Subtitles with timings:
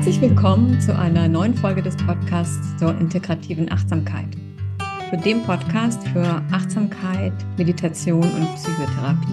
[0.00, 4.34] Herzlich willkommen zu einer neuen Folge des Podcasts zur integrativen Achtsamkeit.
[5.10, 9.28] Zu dem Podcast für Achtsamkeit, Meditation und Psychotherapie.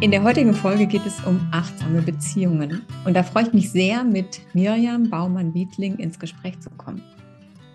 [0.00, 2.80] In der heutigen Folge geht es um achtsame Beziehungen.
[3.04, 7.02] Und da freue ich mich sehr, mit Mirjam Baumann-Wiedling ins Gespräch zu kommen.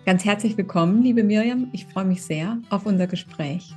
[0.06, 1.68] Ganz herzlich willkommen, liebe Mirjam.
[1.72, 3.72] Ich freue mich sehr auf unser Gespräch.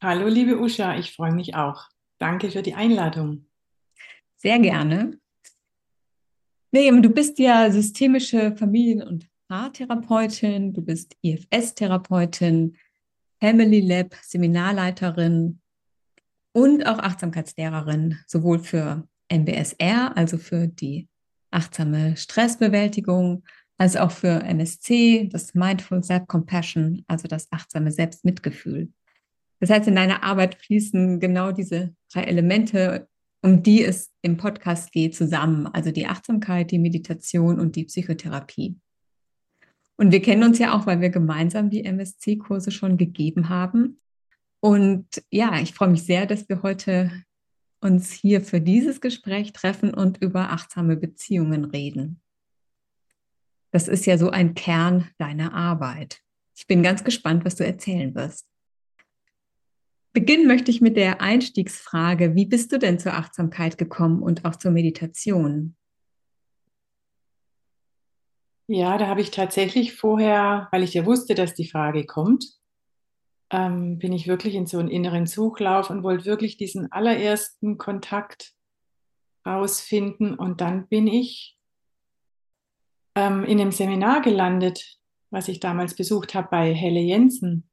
[0.00, 1.88] Hallo, liebe Usha, ich freue mich auch.
[2.20, 3.46] Danke für die Einladung.
[4.36, 5.18] Sehr gerne.
[6.74, 12.78] Miriam, du bist ja systemische Familien- und Paartherapeutin, du bist IFS-Therapeutin,
[13.40, 15.60] Family Lab Seminarleiterin
[16.52, 21.10] und auch Achtsamkeitslehrerin, sowohl für MBSR, also für die
[21.50, 23.44] achtsame Stressbewältigung,
[23.76, 28.90] als auch für MSC, das Mindful Self-Compassion, also das achtsame Selbstmitgefühl.
[29.60, 33.08] Das heißt, in deiner Arbeit fließen genau diese drei Elemente
[33.42, 35.66] um die es im Podcast geht, zusammen.
[35.66, 38.76] Also die Achtsamkeit, die Meditation und die Psychotherapie.
[39.96, 44.00] Und wir kennen uns ja auch, weil wir gemeinsam die MSC-Kurse schon gegeben haben.
[44.60, 47.10] Und ja, ich freue mich sehr, dass wir heute
[47.80, 52.20] uns hier für dieses Gespräch treffen und über achtsame Beziehungen reden.
[53.72, 56.20] Das ist ja so ein Kern deiner Arbeit.
[56.54, 58.46] Ich bin ganz gespannt, was du erzählen wirst.
[60.12, 62.34] Beginnen möchte ich mit der Einstiegsfrage.
[62.34, 65.74] Wie bist du denn zur Achtsamkeit gekommen und auch zur Meditation?
[68.66, 72.44] Ja, da habe ich tatsächlich vorher, weil ich ja wusste, dass die Frage kommt,
[73.50, 78.54] ähm, bin ich wirklich in so einen inneren Suchlauf und wollte wirklich diesen allerersten Kontakt
[79.46, 80.34] rausfinden.
[80.34, 81.58] Und dann bin ich
[83.14, 84.98] ähm, in einem Seminar gelandet,
[85.30, 87.68] was ich damals besucht habe bei Helle Jensen.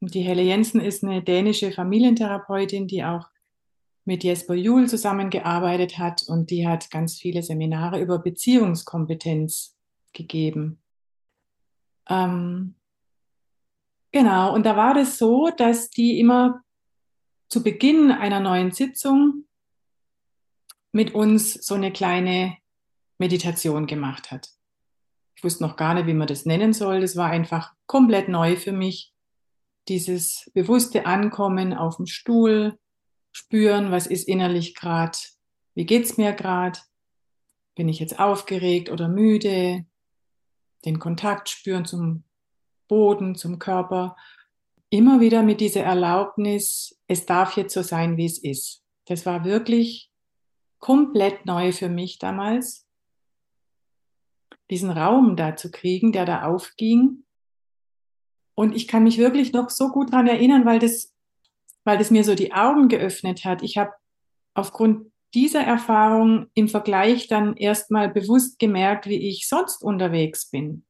[0.00, 3.28] Die Helle Jensen ist eine dänische Familientherapeutin, die auch
[4.04, 9.76] mit Jesper Juhl zusammengearbeitet hat und die hat ganz viele Seminare über Beziehungskompetenz
[10.12, 10.80] gegeben.
[12.08, 12.74] Ähm,
[14.12, 16.62] genau, und da war das so, dass die immer
[17.48, 19.44] zu Beginn einer neuen Sitzung
[20.92, 22.56] mit uns so eine kleine
[23.18, 24.48] Meditation gemacht hat.
[25.34, 27.00] Ich wusste noch gar nicht, wie man das nennen soll.
[27.00, 29.12] Das war einfach komplett neu für mich
[29.88, 32.78] dieses bewusste Ankommen auf dem Stuhl,
[33.32, 35.18] spüren, was ist innerlich gerade,
[35.74, 36.78] wie geht's mir gerade,
[37.74, 39.86] bin ich jetzt aufgeregt oder müde,
[40.84, 42.24] den Kontakt spüren zum
[42.88, 44.16] Boden, zum Körper,
[44.90, 48.82] immer wieder mit dieser Erlaubnis, es darf jetzt so sein, wie es ist.
[49.06, 50.10] Das war wirklich
[50.78, 52.86] komplett neu für mich damals,
[54.70, 57.24] diesen Raum da zu kriegen, der da aufging
[58.58, 61.14] und ich kann mich wirklich noch so gut daran erinnern, weil das,
[61.84, 63.62] weil das mir so die Augen geöffnet hat.
[63.62, 63.92] Ich habe
[64.52, 70.84] aufgrund dieser Erfahrung im Vergleich dann erstmal bewusst gemerkt, wie ich sonst unterwegs bin.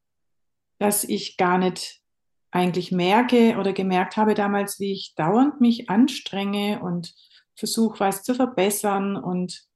[0.79, 2.01] Dass ich gar nicht
[2.51, 7.15] eigentlich merke oder gemerkt habe damals, wie ich dauernd mich anstrenge und
[7.55, 9.67] versuche, was zu verbessern und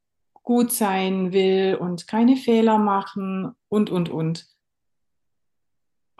[0.42, 4.46] gut sein will und keine Fehler machen und, und, und.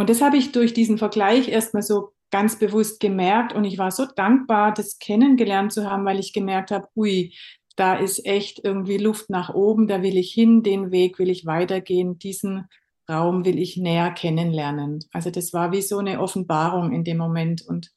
[0.02, 3.92] Und das habe ich durch diesen Vergleich erstmal so ganz bewusst gemerkt und ich war
[3.92, 7.32] so dankbar, das kennengelernt zu haben, weil ich gemerkt habe, ui,
[7.76, 11.46] da ist echt irgendwie Luft nach oben, da will ich hin, den Weg will ich
[11.46, 12.66] weitergehen, diesen
[13.08, 15.04] Raum will ich näher kennenlernen.
[15.12, 17.92] Also das war wie so eine Offenbarung in dem Moment und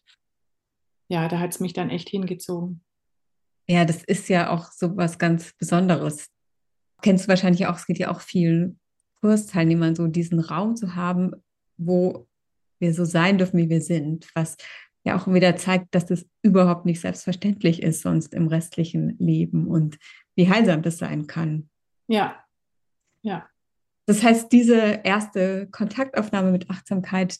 [1.07, 2.83] ja, da hat es mich dann echt hingezogen.
[3.67, 6.27] Ja, das ist ja auch so was ganz Besonderes.
[7.01, 8.79] Kennst du wahrscheinlich auch, es geht ja auch vielen
[9.21, 11.31] Kursteilnehmern so, diesen Raum zu haben,
[11.77, 12.27] wo
[12.79, 14.57] wir so sein dürfen, wie wir sind, was
[15.03, 19.97] ja auch wieder zeigt, dass das überhaupt nicht selbstverständlich ist sonst im restlichen Leben und
[20.35, 21.69] wie heilsam das sein kann.
[22.07, 22.43] Ja,
[23.21, 23.47] ja.
[24.07, 27.37] Das heißt, diese erste Kontaktaufnahme mit Achtsamkeit,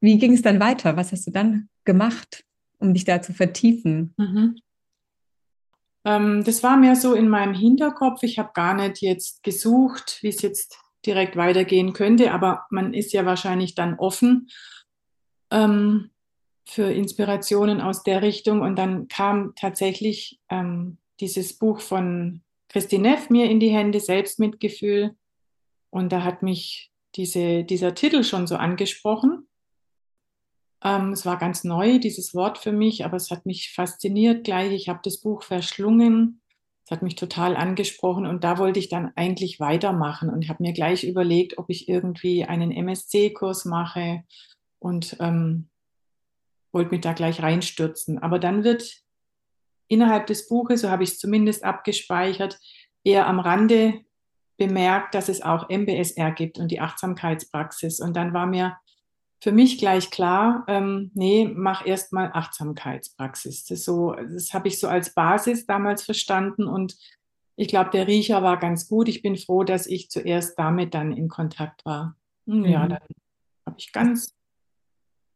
[0.00, 0.96] wie ging es dann weiter?
[0.96, 2.44] Was hast du dann gemacht,
[2.78, 4.14] um dich da zu vertiefen?
[4.16, 4.58] Mhm.
[6.04, 8.22] Ähm, das war mehr so in meinem Hinterkopf.
[8.22, 10.78] Ich habe gar nicht jetzt gesucht, wie es jetzt
[11.08, 14.48] direkt weitergehen könnte, aber man ist ja wahrscheinlich dann offen
[15.50, 16.10] ähm,
[16.66, 18.60] für Inspirationen aus der Richtung.
[18.60, 25.16] Und dann kam tatsächlich ähm, dieses Buch von Christine Neff mir in die Hände, Selbstmitgefühl.
[25.88, 29.48] Und da hat mich diese, dieser Titel schon so angesprochen.
[30.84, 34.72] Ähm, es war ganz neu, dieses Wort für mich, aber es hat mich fasziniert gleich.
[34.72, 36.42] Ich habe das Buch verschlungen
[36.88, 40.72] das hat mich total angesprochen und da wollte ich dann eigentlich weitermachen und habe mir
[40.72, 44.24] gleich überlegt, ob ich irgendwie einen MSC-Kurs mache
[44.78, 45.68] und ähm,
[46.72, 48.18] wollte mich da gleich reinstürzen.
[48.18, 49.02] Aber dann wird
[49.88, 52.58] innerhalb des Buches, so habe ich es zumindest abgespeichert,
[53.04, 54.00] eher am Rande
[54.56, 58.00] bemerkt, dass es auch MBSR gibt und die Achtsamkeitspraxis.
[58.00, 58.78] Und dann war mir
[59.40, 63.64] für mich gleich klar, ähm, nee, mach erstmal Achtsamkeitspraxis.
[63.64, 66.96] Das, so, das habe ich so als Basis damals verstanden und
[67.54, 69.08] ich glaube, der Riecher war ganz gut.
[69.08, 72.16] Ich bin froh, dass ich zuerst damit dann in Kontakt war.
[72.46, 72.88] Hm, ja, mhm.
[72.90, 72.98] dann
[73.66, 74.34] habe ich ganz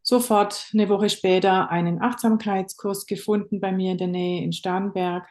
[0.02, 5.28] sofort eine Woche später einen Achtsamkeitskurs gefunden bei mir in der Nähe in Starnberg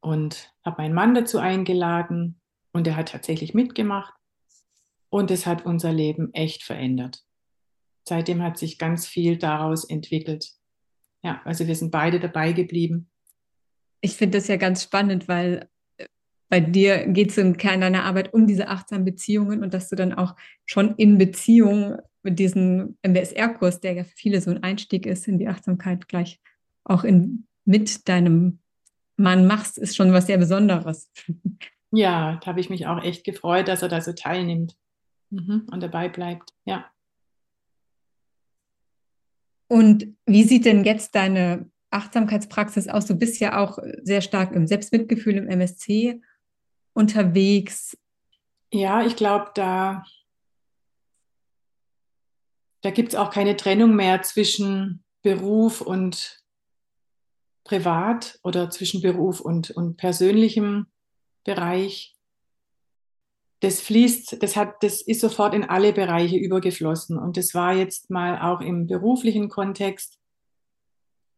[0.00, 2.40] und habe meinen Mann dazu eingeladen
[2.72, 4.14] und er hat tatsächlich mitgemacht
[5.12, 7.22] und es hat unser Leben echt verändert.
[8.08, 10.52] Seitdem hat sich ganz viel daraus entwickelt.
[11.22, 13.10] Ja, also wir sind beide dabei geblieben.
[14.00, 15.68] Ich finde das ja ganz spannend, weil
[15.98, 16.06] äh,
[16.48, 19.96] bei dir geht es im Kern deiner Arbeit um diese achtsamen Beziehungen und dass du
[19.96, 25.04] dann auch schon in Beziehung mit diesem MBSR-Kurs, der ja für viele so ein Einstieg
[25.04, 26.40] ist in die Achtsamkeit, gleich
[26.84, 28.60] auch in, mit deinem
[29.18, 31.12] Mann machst, ist schon was sehr Besonderes.
[31.94, 34.74] Ja, da habe ich mich auch echt gefreut, dass er da so teilnimmt
[35.32, 35.66] mhm.
[35.70, 36.52] und dabei bleibt.
[36.64, 36.90] Ja.
[39.68, 43.06] Und wie sieht denn jetzt deine Achtsamkeitspraxis aus?
[43.06, 46.20] Du bist ja auch sehr stark im Selbstmitgefühl, im MSC
[46.92, 47.96] unterwegs.
[48.70, 50.04] Ja, ich glaube, da,
[52.82, 56.42] da gibt es auch keine Trennung mehr zwischen Beruf und
[57.64, 60.86] privat oder zwischen Beruf und, und persönlichem
[61.44, 62.14] Bereich.
[63.62, 67.16] Das fließt, das hat, das ist sofort in alle Bereiche übergeflossen.
[67.16, 70.18] Und das war jetzt mal auch im beruflichen Kontext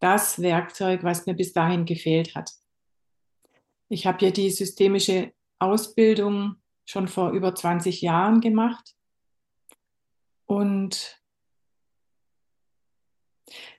[0.00, 2.50] das Werkzeug, was mir bis dahin gefehlt hat.
[3.90, 6.56] Ich habe ja die systemische Ausbildung
[6.86, 8.94] schon vor über 20 Jahren gemacht.
[10.46, 11.20] Und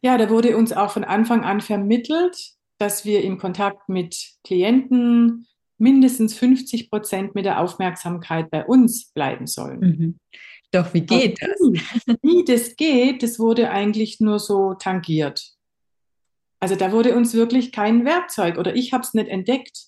[0.01, 5.47] ja, da wurde uns auch von Anfang an vermittelt, dass wir im Kontakt mit Klienten
[5.77, 9.79] mindestens 50 Prozent mit der Aufmerksamkeit bei uns bleiben sollen.
[9.79, 10.19] Mhm.
[10.71, 12.17] Doch, wie geht das?
[12.21, 15.53] Wie das geht, das wurde eigentlich nur so tangiert.
[16.59, 19.85] Also da wurde uns wirklich kein Werkzeug oder ich habe es nicht entdeckt.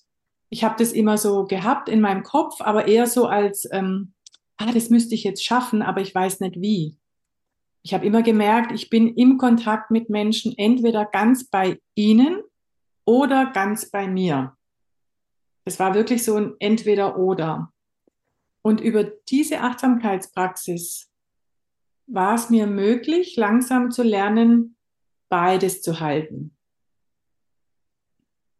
[0.50, 4.12] Ich habe das immer so gehabt in meinem Kopf, aber eher so als, ähm,
[4.56, 6.96] ah, das müsste ich jetzt schaffen, aber ich weiß nicht wie
[7.88, 12.42] ich habe immer gemerkt, ich bin im Kontakt mit Menschen entweder ganz bei ihnen
[13.06, 14.57] oder ganz bei mir.
[15.68, 17.70] Es war wirklich so ein Entweder-Oder.
[18.62, 21.10] Und über diese Achtsamkeitspraxis
[22.06, 24.76] war es mir möglich, langsam zu lernen,
[25.28, 26.56] beides zu halten.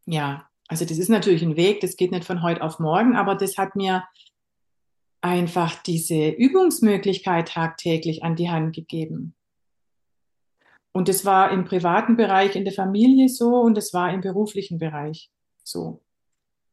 [0.05, 3.37] Ja, also das ist natürlich ein Weg, das geht nicht von heute auf morgen, aber
[3.37, 4.05] das hat mir
[5.22, 9.34] einfach diese Übungsmöglichkeit tagtäglich an die Hand gegeben.
[10.93, 14.78] Und es war im privaten Bereich in der Familie so und es war im beruflichen
[14.78, 15.31] Bereich
[15.64, 16.02] so.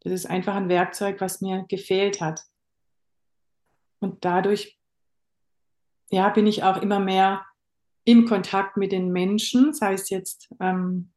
[0.05, 2.41] Das ist einfach ein Werkzeug, was mir gefehlt hat.
[3.99, 4.79] Und dadurch
[6.11, 7.43] ja, bin ich auch immer mehr
[8.03, 11.11] im Kontakt mit den Menschen, sei es jetzt ähm,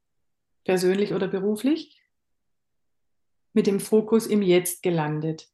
[0.64, 2.02] persönlich oder beruflich,
[3.52, 5.50] mit dem Fokus im Jetzt gelandet.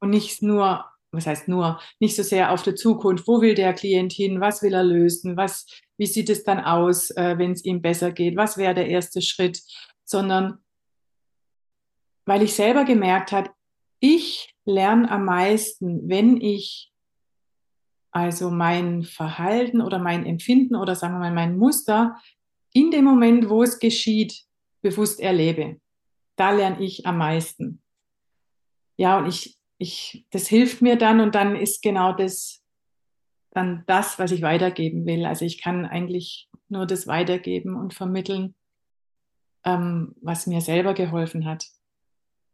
[0.00, 3.74] Und nicht nur, was heißt nur, nicht so sehr auf die Zukunft, wo will der
[3.74, 5.66] Klient hin, was will er lösen, was,
[5.96, 9.22] wie sieht es dann aus, äh, wenn es ihm besser geht, was wäre der erste
[9.22, 9.62] Schritt,
[10.04, 10.58] sondern
[12.28, 13.50] weil ich selber gemerkt habe,
[14.00, 16.92] ich lerne am meisten, wenn ich
[18.10, 22.16] also mein Verhalten oder mein Empfinden oder sagen wir mal mein Muster
[22.72, 24.44] in dem Moment, wo es geschieht,
[24.82, 25.80] bewusst erlebe.
[26.36, 27.82] Da lerne ich am meisten.
[28.96, 32.62] Ja, und ich ich, das hilft mir dann und dann ist genau das
[33.52, 35.24] dann das, was ich weitergeben will.
[35.24, 38.54] Also ich kann eigentlich nur das weitergeben und vermitteln,
[39.64, 41.64] ähm, was mir selber geholfen hat.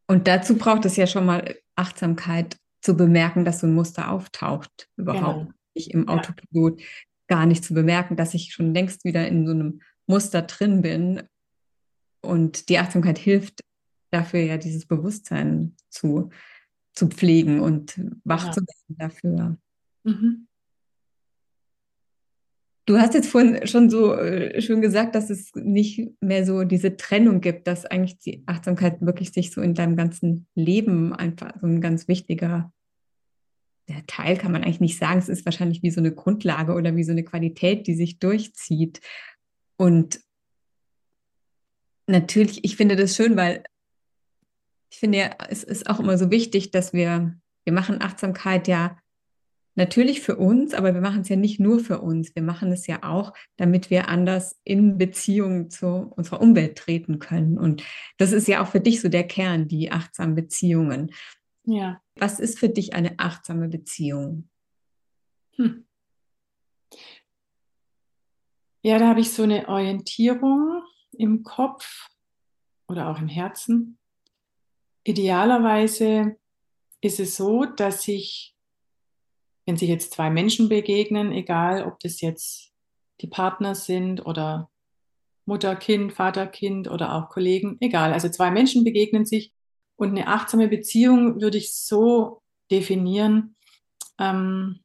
[0.07, 4.89] Und dazu braucht es ja schon mal Achtsamkeit zu bemerken, dass so ein Muster auftaucht,
[4.97, 5.53] überhaupt genau.
[5.75, 6.87] nicht im Autopilot, ja.
[7.29, 11.23] gar nicht zu bemerken, dass ich schon längst wieder in so einem Muster drin bin.
[12.21, 13.61] Und die Achtsamkeit hilft
[14.11, 16.31] dafür ja, dieses Bewusstsein zu
[16.95, 18.53] zu pflegen und wach ja.
[18.53, 19.59] zu werden dafür.
[20.05, 20.47] Mhm.
[22.87, 26.97] Du hast jetzt vorhin schon so äh, schön gesagt, dass es nicht mehr so diese
[26.97, 31.67] Trennung gibt, dass eigentlich die Achtsamkeit wirklich sich so in deinem ganzen Leben einfach so
[31.67, 32.73] ein ganz wichtiger
[34.07, 35.19] Teil kann man eigentlich nicht sagen.
[35.19, 39.01] Es ist wahrscheinlich wie so eine Grundlage oder wie so eine Qualität, die sich durchzieht.
[39.77, 40.21] Und
[42.07, 43.65] natürlich, ich finde das schön, weil
[44.91, 48.99] ich finde ja, es ist auch immer so wichtig, dass wir, wir machen Achtsamkeit ja
[49.75, 52.35] natürlich für uns, aber wir machen es ja nicht nur für uns.
[52.35, 57.59] Wir machen es ja auch, damit wir anders in Beziehung zu unserer Umwelt treten können.
[57.59, 57.83] Und
[58.17, 61.13] das ist ja auch für dich so der Kern, die achtsamen Beziehungen.
[61.65, 62.01] Ja.
[62.17, 64.49] Was ist für dich eine achtsame Beziehung?
[65.57, 65.87] Hm.
[68.83, 72.09] Ja, da habe ich so eine Orientierung im Kopf
[72.87, 73.99] oder auch im Herzen.
[75.05, 76.37] Idealerweise
[77.01, 78.54] ist es so, dass sich,
[79.67, 82.73] wenn sich jetzt zwei Menschen begegnen, egal ob das jetzt
[83.21, 84.71] die Partner sind oder
[85.47, 88.13] Mutter, Kind, Vater, Kind oder auch Kollegen, egal.
[88.13, 89.53] Also zwei Menschen begegnen sich
[89.97, 93.57] und eine achtsame Beziehung würde ich so definieren,
[94.19, 94.81] ähm,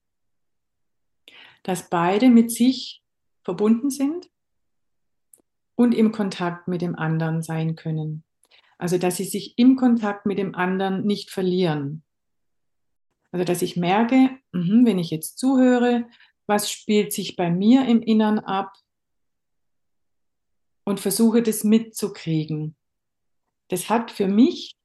[1.63, 3.01] dass beide mit sich
[3.43, 4.29] verbunden sind
[5.75, 8.23] und im Kontakt mit dem anderen sein können.
[8.77, 12.03] Also dass sie sich im Kontakt mit dem anderen nicht verlieren.
[13.31, 16.07] Also dass ich merke, mh, wenn ich jetzt zuhöre,
[16.47, 18.73] was spielt sich bei mir im Innern ab
[20.83, 22.75] und versuche das mitzukriegen.
[23.67, 24.75] Das hat für mich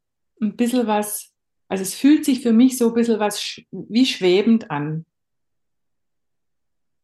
[0.43, 1.33] ein bisschen was,
[1.69, 5.07] also es fühlt sich für mich so ein bisschen was wie schwebend an.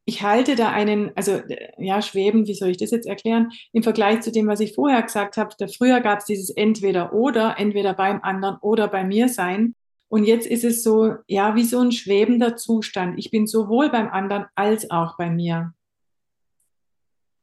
[0.05, 1.41] Ich halte da einen, also
[1.79, 3.51] ja, schwebend, wie soll ich das jetzt erklären?
[3.73, 7.13] Im Vergleich zu dem, was ich vorher gesagt habe, da früher gab es dieses entweder
[7.15, 9.75] oder, entweder beim anderen oder bei mir sein.
[10.11, 13.17] Und jetzt ist es so, ja, wie so ein schwebender Zustand.
[13.17, 15.73] Ich bin sowohl beim anderen als auch bei mir.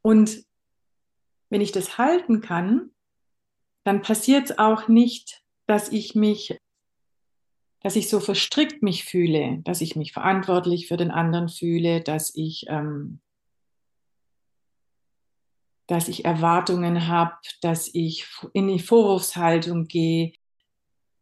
[0.01, 0.43] Und
[1.49, 2.91] wenn ich das halten kann,
[3.85, 6.59] dann passiert es auch nicht, dass ich mich,
[7.83, 12.35] dass ich so verstrickt mich fühle, dass ich mich verantwortlich für den anderen fühle, dass
[12.35, 13.21] ich, ähm,
[15.87, 20.33] dass ich Erwartungen habe, dass ich in die Vorwurfshaltung gehe,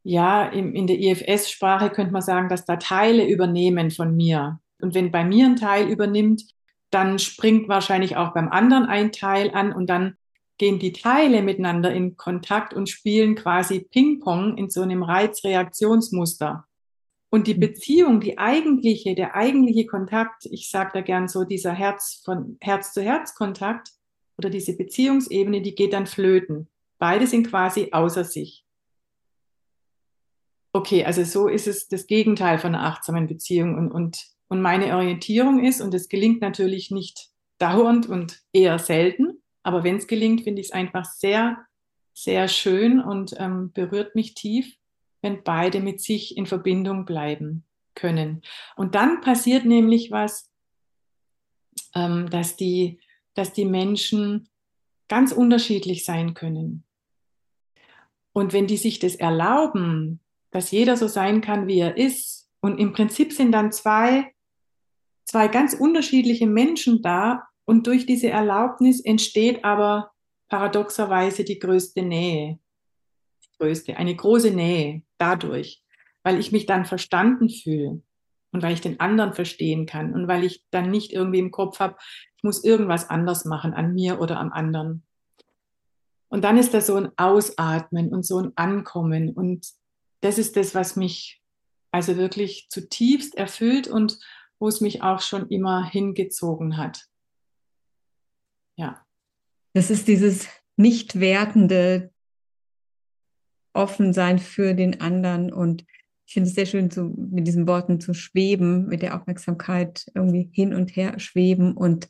[0.08, 4.60] ja, in, in der IFS-Sprache könnte man sagen, dass da Teile übernehmen von mir.
[4.80, 6.44] Und wenn bei mir ein Teil übernimmt,
[6.92, 10.16] dann springt wahrscheinlich auch beim anderen ein Teil an und dann
[10.60, 16.66] gehen die Teile miteinander in Kontakt und spielen quasi Ping-Pong in so einem Reizreaktionsmuster.
[17.32, 17.62] Und die mhm.
[17.62, 22.94] Beziehung, die eigentliche, der eigentliche Kontakt, ich sage da gern so, dieser Herz von Herz
[22.94, 23.90] zu Herz Kontakt
[24.38, 26.68] oder diese Beziehungsebene, die geht dann flöten.
[27.00, 28.65] Beide sind quasi außer sich.
[30.76, 34.98] Okay, also so ist es das Gegenteil von einer achtsamen Beziehung und, und, und meine
[34.98, 37.30] Orientierung ist, und es gelingt natürlich nicht
[37.60, 41.66] dauernd und eher selten, aber wenn es gelingt, finde ich es einfach sehr,
[42.14, 44.76] sehr schön und ähm, berührt mich tief,
[45.22, 47.64] wenn beide mit sich in Verbindung bleiben
[47.94, 48.42] können.
[48.76, 50.52] Und dann passiert nämlich was,
[51.94, 53.00] ähm, dass, die,
[53.34, 54.50] dass die Menschen
[55.08, 56.84] ganz unterschiedlich sein können.
[58.34, 60.20] Und wenn die sich das erlauben,
[60.56, 62.50] dass jeder so sein kann, wie er ist.
[62.62, 64.34] Und im Prinzip sind dann zwei,
[65.26, 70.12] zwei ganz unterschiedliche Menschen da und durch diese Erlaubnis entsteht aber
[70.48, 72.58] paradoxerweise die größte Nähe.
[73.44, 75.84] Die größte, eine große Nähe dadurch,
[76.24, 78.02] weil ich mich dann verstanden fühle
[78.54, 81.80] und weil ich den anderen verstehen kann und weil ich dann nicht irgendwie im Kopf
[81.82, 81.98] habe,
[82.38, 85.04] ich muss irgendwas anders machen an mir oder am anderen.
[86.30, 89.68] Und dann ist da so ein Ausatmen und so ein Ankommen und
[90.26, 91.40] das ist das, was mich
[91.92, 94.20] also wirklich zutiefst erfüllt und
[94.58, 97.06] wo es mich auch schon immer hingezogen hat.
[98.76, 99.06] Ja.
[99.74, 102.12] Das ist dieses nicht wertende
[103.74, 105.86] Offensein für den anderen und
[106.26, 110.50] ich finde es sehr schön, so mit diesen Worten zu schweben, mit der Aufmerksamkeit irgendwie
[110.52, 112.10] hin und her schweben und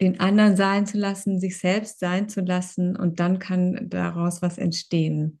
[0.00, 4.58] den anderen sein zu lassen, sich selbst sein zu lassen und dann kann daraus was
[4.58, 5.38] entstehen.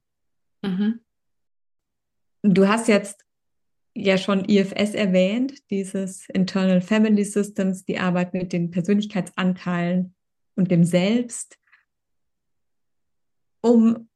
[0.62, 1.00] Mhm.
[2.54, 3.24] Du hast jetzt
[3.94, 10.14] ja schon IFS erwähnt, dieses Internal Family Systems, die Arbeit mit den Persönlichkeitsanteilen
[10.54, 11.58] und dem Selbst.
[13.60, 14.08] Um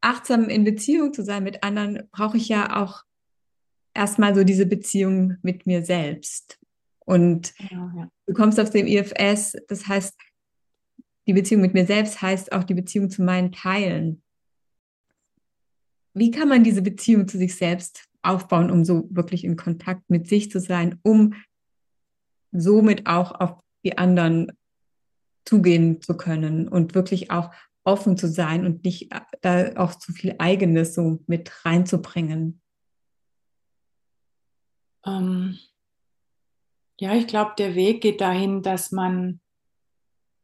[0.00, 3.04] achtsam in Beziehung zu sein mit anderen, brauche ich ja auch
[3.94, 6.58] erstmal so diese Beziehung mit mir selbst.
[7.00, 8.08] Und ja, ja.
[8.26, 10.16] du kommst auf dem IFS, das heißt,
[11.28, 14.22] die Beziehung mit mir selbst heißt auch die Beziehung zu meinen Teilen.
[16.14, 20.28] Wie kann man diese Beziehung zu sich selbst aufbauen, um so wirklich in Kontakt mit
[20.28, 21.34] sich zu sein, um
[22.52, 24.52] somit auch auf die anderen
[25.44, 27.52] zugehen zu können und wirklich auch
[27.84, 32.60] offen zu sein und nicht äh, da auch zu viel Eigenes so mit reinzubringen?
[35.04, 35.58] Ähm,
[37.00, 39.40] ja, ich glaube, der Weg geht dahin, dass man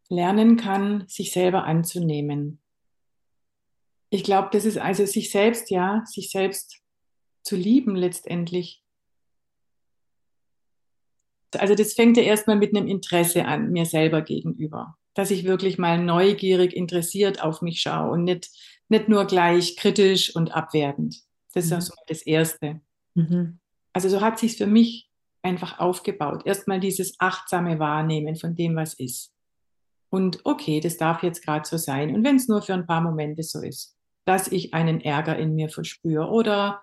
[0.08, 2.60] lernen kann, sich selber anzunehmen
[4.10, 6.80] ich glaube, das ist also sich selbst, ja, sich selbst
[7.42, 8.82] zu lieben letztendlich.
[11.56, 14.96] Also das fängt ja erstmal mit einem Interesse an, mir selber gegenüber.
[15.14, 18.50] Dass ich wirklich mal neugierig, interessiert auf mich schaue und nicht,
[18.88, 21.16] nicht nur gleich kritisch und abwertend.
[21.54, 21.76] Das ist Mhm.
[21.76, 22.80] also das Erste.
[23.14, 23.58] Mhm.
[23.92, 25.10] Also so hat sich für mich
[25.42, 26.42] einfach aufgebaut.
[26.44, 29.32] Erstmal dieses achtsame Wahrnehmen von dem, was ist.
[30.10, 32.14] Und okay, das darf jetzt gerade so sein.
[32.14, 33.97] Und wenn es nur für ein paar Momente so ist,
[34.28, 36.82] dass ich einen Ärger in mir verspüre oder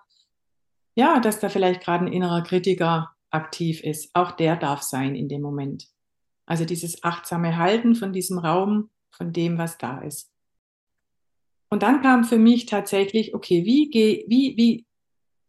[0.96, 5.28] ja, dass da vielleicht gerade ein innerer Kritiker aktiv ist, auch der darf sein in
[5.28, 5.86] dem Moment.
[6.44, 10.32] Also dieses achtsame Halten von diesem Raum, von dem, was da ist.
[11.68, 14.86] Und dann kam für mich tatsächlich, okay, wie, geh, wie, wie,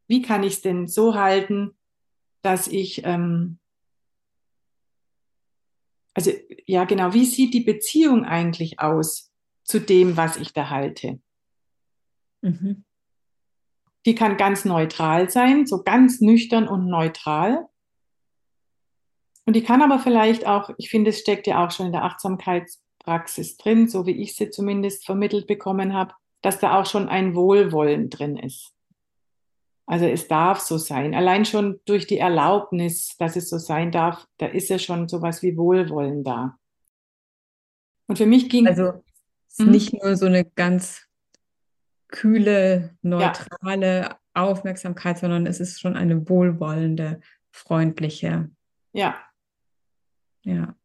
[0.08, 1.76] wie kann ich es denn so halten,
[2.44, 3.58] dass ich, ähm,
[6.14, 6.32] also
[6.68, 9.32] ja genau, wie sieht die Beziehung eigentlich aus
[9.64, 11.20] zu dem, was ich da halte?
[12.48, 12.84] Mhm.
[14.06, 17.68] Die kann ganz neutral sein, so ganz nüchtern und neutral.
[19.46, 22.04] Und die kann aber vielleicht auch, ich finde, es steckt ja auch schon in der
[22.04, 27.36] Achtsamkeitspraxis drin, so wie ich sie zumindest vermittelt bekommen habe, dass da auch schon ein
[27.36, 28.74] Wohlwollen drin ist.
[29.86, 31.16] Also es darf so sein.
[31.16, 35.42] Allein schon durch die Erlaubnis, dass es so sein darf, da ist ja schon sowas
[35.42, 36.58] wie Wohlwollen da.
[38.08, 39.02] Und für mich ging Also
[39.48, 39.72] es ist Mhm.
[39.72, 41.07] nicht nur so eine ganz
[42.10, 47.22] kühle, neutrale Aufmerksamkeit, sondern es ist schon eine wohlwollende,
[47.52, 48.50] freundliche,
[48.94, 49.18] ja
[50.48, 50.76] ja.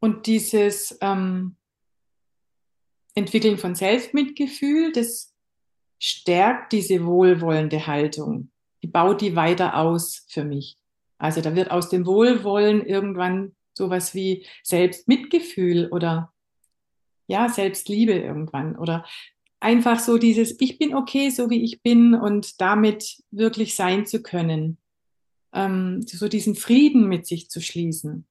[0.00, 1.56] und dieses ähm,
[3.14, 5.34] Entwickeln von Selbstmitgefühl, das
[5.98, 8.50] stärkt diese wohlwollende Haltung.
[8.82, 10.76] Die baut die weiter aus für mich.
[11.18, 16.32] Also da wird aus dem Wohlwollen irgendwann sowas wie Selbstmitgefühl oder
[17.26, 19.04] ja, Selbstliebe irgendwann oder
[19.60, 24.22] einfach so dieses, ich bin okay, so wie ich bin und damit wirklich sein zu
[24.22, 24.78] können.
[25.52, 28.26] Ähm, so diesen Frieden mit sich zu schließen.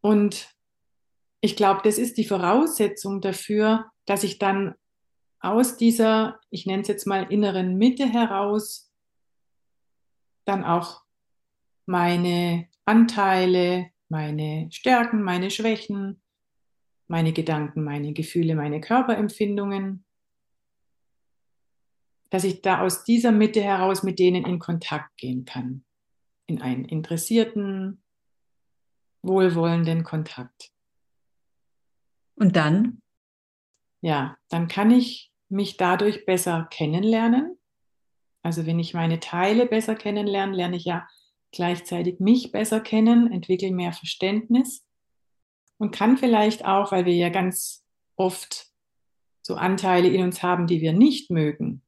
[0.00, 0.52] Und
[1.40, 4.74] ich glaube, das ist die Voraussetzung dafür, dass ich dann
[5.40, 8.92] aus dieser, ich nenne es jetzt mal inneren Mitte heraus,
[10.44, 11.02] dann auch
[11.86, 16.21] meine Anteile, meine Stärken, meine Schwächen,
[17.12, 20.02] meine Gedanken, meine Gefühle, meine Körperempfindungen,
[22.30, 25.84] dass ich da aus dieser Mitte heraus mit denen in Kontakt gehen kann.
[26.46, 28.02] In einen interessierten,
[29.20, 30.72] wohlwollenden Kontakt.
[32.34, 33.02] Und dann?
[34.00, 37.58] Ja, dann kann ich mich dadurch besser kennenlernen.
[38.42, 41.06] Also wenn ich meine Teile besser kennenlerne, lerne ich ja
[41.50, 44.86] gleichzeitig mich besser kennen, entwickle mehr Verständnis
[45.82, 48.68] und kann vielleicht auch, weil wir ja ganz oft
[49.42, 51.82] so Anteile in uns haben, die wir nicht mögen.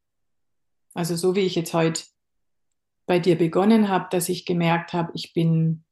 [0.94, 2.02] Also so wie ich jetzt heute
[3.06, 5.84] bei dir begonnen habe, dass ich gemerkt habe, ich bin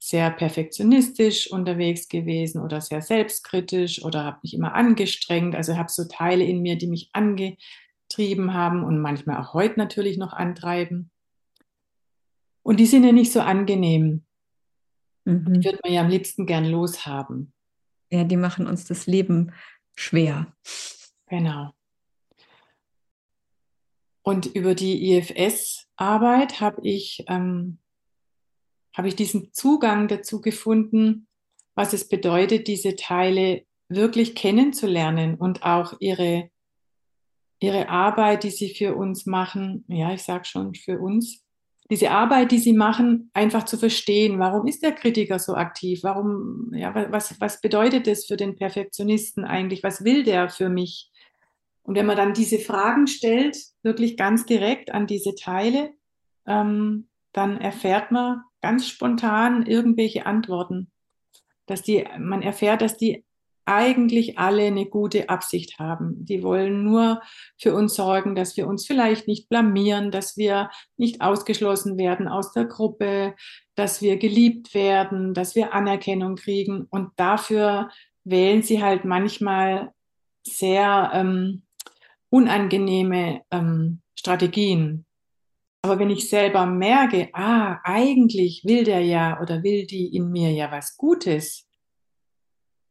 [0.00, 5.54] sehr perfektionistisch unterwegs gewesen oder sehr selbstkritisch oder habe mich immer angestrengt.
[5.54, 10.18] Also habe so Teile in mir, die mich angetrieben haben und manchmal auch heute natürlich
[10.18, 11.12] noch antreiben.
[12.64, 14.25] Und die sind ja nicht so angenehm.
[15.26, 15.60] Mhm.
[15.60, 17.52] Die würde man ja am liebsten gern loshaben.
[18.10, 19.52] Ja, die machen uns das Leben
[19.96, 20.54] schwer.
[21.26, 21.72] Genau.
[24.22, 27.78] Und über die IFS-Arbeit habe ich, ähm,
[28.96, 31.28] habe ich diesen Zugang dazu gefunden,
[31.74, 36.50] was es bedeutet, diese Teile wirklich kennenzulernen und auch ihre,
[37.60, 41.45] ihre Arbeit, die sie für uns machen, ja, ich sage schon für uns,
[41.90, 44.38] diese Arbeit, die sie machen, einfach zu verstehen.
[44.38, 46.00] Warum ist der Kritiker so aktiv?
[46.02, 49.82] Warum, ja, was, was bedeutet das für den Perfektionisten eigentlich?
[49.82, 51.10] Was will der für mich?
[51.82, 55.90] Und wenn man dann diese Fragen stellt, wirklich ganz direkt an diese Teile,
[56.46, 60.90] ähm, dann erfährt man ganz spontan irgendwelche Antworten.
[61.66, 63.24] Dass die, man erfährt, dass die
[63.66, 66.24] eigentlich alle eine gute Absicht haben.
[66.24, 67.20] Die wollen nur
[67.60, 72.52] für uns sorgen, dass wir uns vielleicht nicht blamieren, dass wir nicht ausgeschlossen werden aus
[72.52, 73.34] der Gruppe,
[73.74, 76.86] dass wir geliebt werden, dass wir Anerkennung kriegen.
[76.90, 77.90] Und dafür
[78.24, 79.92] wählen sie halt manchmal
[80.46, 81.62] sehr ähm,
[82.30, 85.04] unangenehme ähm, Strategien.
[85.82, 90.50] Aber wenn ich selber merke, ah, eigentlich will der ja oder will die in mir
[90.50, 91.65] ja was Gutes,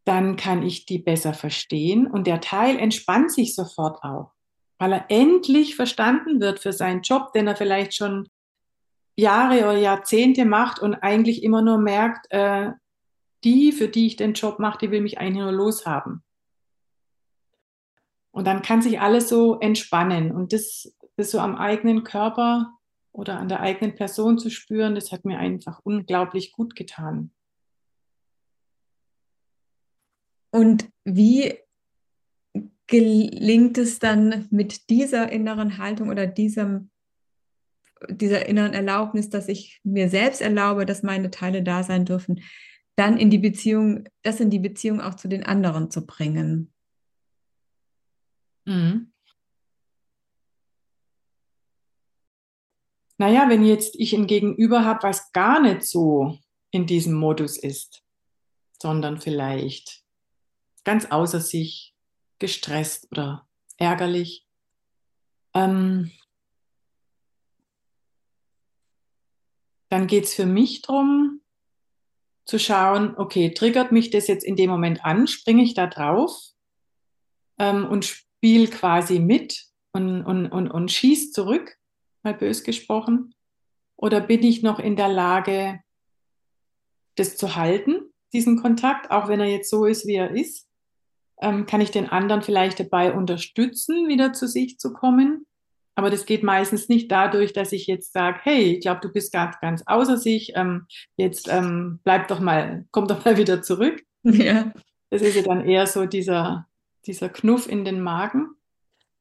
[0.05, 4.31] dann kann ich die besser verstehen und der Teil entspannt sich sofort auch,
[4.77, 8.29] weil er endlich verstanden wird für seinen Job, den er vielleicht schon
[9.17, 12.71] Jahre oder Jahrzehnte macht und eigentlich immer nur merkt, äh,
[13.43, 16.23] die, für die ich den Job mache, die will mich eigentlich nur loshaben.
[18.31, 22.73] Und dann kann sich alles so entspannen und das, das so am eigenen Körper
[23.11, 27.31] oder an der eigenen Person zu spüren, das hat mir einfach unglaublich gut getan.
[30.55, 31.53] Und wie
[32.87, 36.91] gelingt es dann mit dieser inneren Haltung oder diesem,
[38.07, 42.41] dieser inneren Erlaubnis, dass ich mir selbst erlaube, dass meine Teile da sein dürfen,
[42.95, 46.71] dann in die Beziehung, das in die Beziehung auch zu den anderen zu bringen.
[48.63, 49.11] Mhm.
[53.17, 56.39] Naja, wenn jetzt ich ein Gegenüber habe, was gar nicht so
[56.71, 58.05] in diesem Modus ist,
[58.81, 60.04] sondern vielleicht
[60.86, 61.93] ganz außer sich,
[62.39, 64.45] gestresst oder ärgerlich,
[65.54, 66.12] ähm,
[69.89, 71.41] dann geht es für mich darum,
[72.45, 76.38] zu schauen, okay, triggert mich das jetzt in dem Moment an, springe ich da drauf
[77.58, 81.78] ähm, und spiele quasi mit und, und, und, und schieß zurück
[82.21, 83.34] mal bös gesprochen?
[83.95, 85.82] Oder bin ich noch in der Lage,
[87.15, 90.67] das zu halten, diesen Kontakt, auch wenn er jetzt so ist, wie er ist?
[91.41, 95.45] Ähm, kann ich den anderen vielleicht dabei unterstützen, wieder zu sich zu kommen?
[95.95, 99.32] Aber das geht meistens nicht dadurch, dass ich jetzt sage, hey, ich glaube, du bist
[99.32, 104.04] ganz, ganz außer sich, ähm, jetzt ähm, bleib doch mal, komm doch mal wieder zurück.
[104.24, 104.74] Ja.
[105.10, 106.67] Das ist ja dann eher so dieser,
[107.06, 108.50] dieser Knuff in den Magen.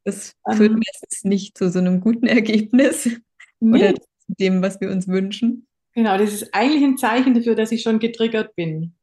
[0.03, 3.09] Das führt ähm, meistens nicht zu so einem guten Ergebnis
[3.61, 3.79] nee.
[3.79, 5.67] oder zu dem, was wir uns wünschen.
[5.95, 8.95] Genau, das ist eigentlich ein Zeichen dafür, dass ich schon getriggert bin.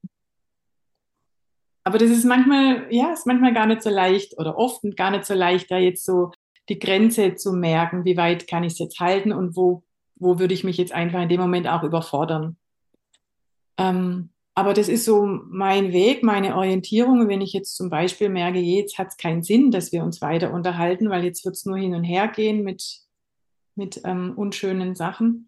[1.83, 5.25] Aber das ist manchmal, ja, ist manchmal gar nicht so leicht oder oft gar nicht
[5.25, 6.31] so leicht, da jetzt so
[6.69, 9.83] die Grenze zu merken, wie weit kann ich es jetzt halten und wo,
[10.15, 12.57] wo würde ich mich jetzt einfach in dem Moment auch überfordern.
[13.77, 17.27] Ähm, aber das ist so mein Weg, meine Orientierung.
[17.27, 20.53] Wenn ich jetzt zum Beispiel merke, jetzt hat es keinen Sinn, dass wir uns weiter
[20.53, 23.01] unterhalten, weil jetzt wird es nur hin und her gehen mit,
[23.75, 25.47] mit ähm, unschönen Sachen,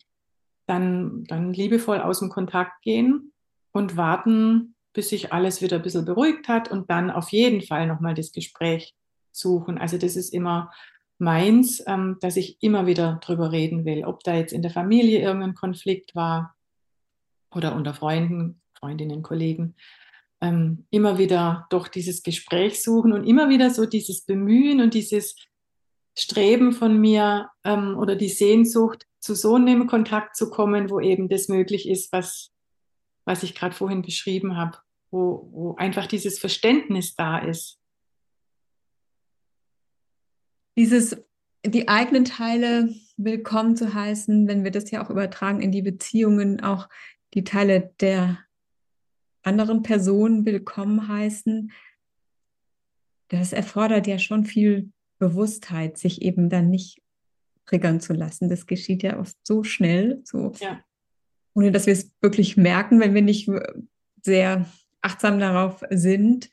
[0.66, 3.34] dann, dann liebevoll aus dem Kontakt gehen
[3.72, 7.88] und warten, bis sich alles wieder ein bisschen beruhigt hat und dann auf jeden Fall
[7.88, 8.96] nochmal das Gespräch
[9.32, 9.78] suchen.
[9.78, 10.72] Also das ist immer
[11.18, 15.22] meins, ähm, dass ich immer wieder drüber reden will, ob da jetzt in der Familie
[15.22, 16.56] irgendein Konflikt war
[17.54, 19.76] oder unter Freunden Freundinnen, Kollegen,
[20.42, 25.38] ähm, immer wieder doch dieses Gespräch suchen und immer wieder so dieses Bemühen und dieses
[26.18, 31.30] Streben von mir ähm, oder die Sehnsucht, zu so einem Kontakt zu kommen, wo eben
[31.30, 32.52] das möglich ist, was,
[33.26, 34.78] was ich gerade vorhin beschrieben habe,
[35.12, 37.80] wo, wo einfach dieses Verständnis da ist.
[40.76, 41.18] Dieses,
[41.66, 46.62] die eigenen Teile willkommen zu heißen, wenn wir das ja auch übertragen in die Beziehungen,
[46.62, 46.90] auch
[47.34, 48.40] die Teile der
[49.44, 51.72] anderen Personen willkommen heißen,
[53.30, 57.02] das erfordert ja schon viel Bewusstheit, sich eben dann nicht
[57.66, 58.50] triggern zu lassen.
[58.50, 60.84] Das geschieht ja oft so schnell, so ja.
[61.54, 63.50] Ohne dass wir es wirklich merken, wenn wir nicht
[64.22, 64.66] sehr
[65.02, 66.50] achtsam darauf sind.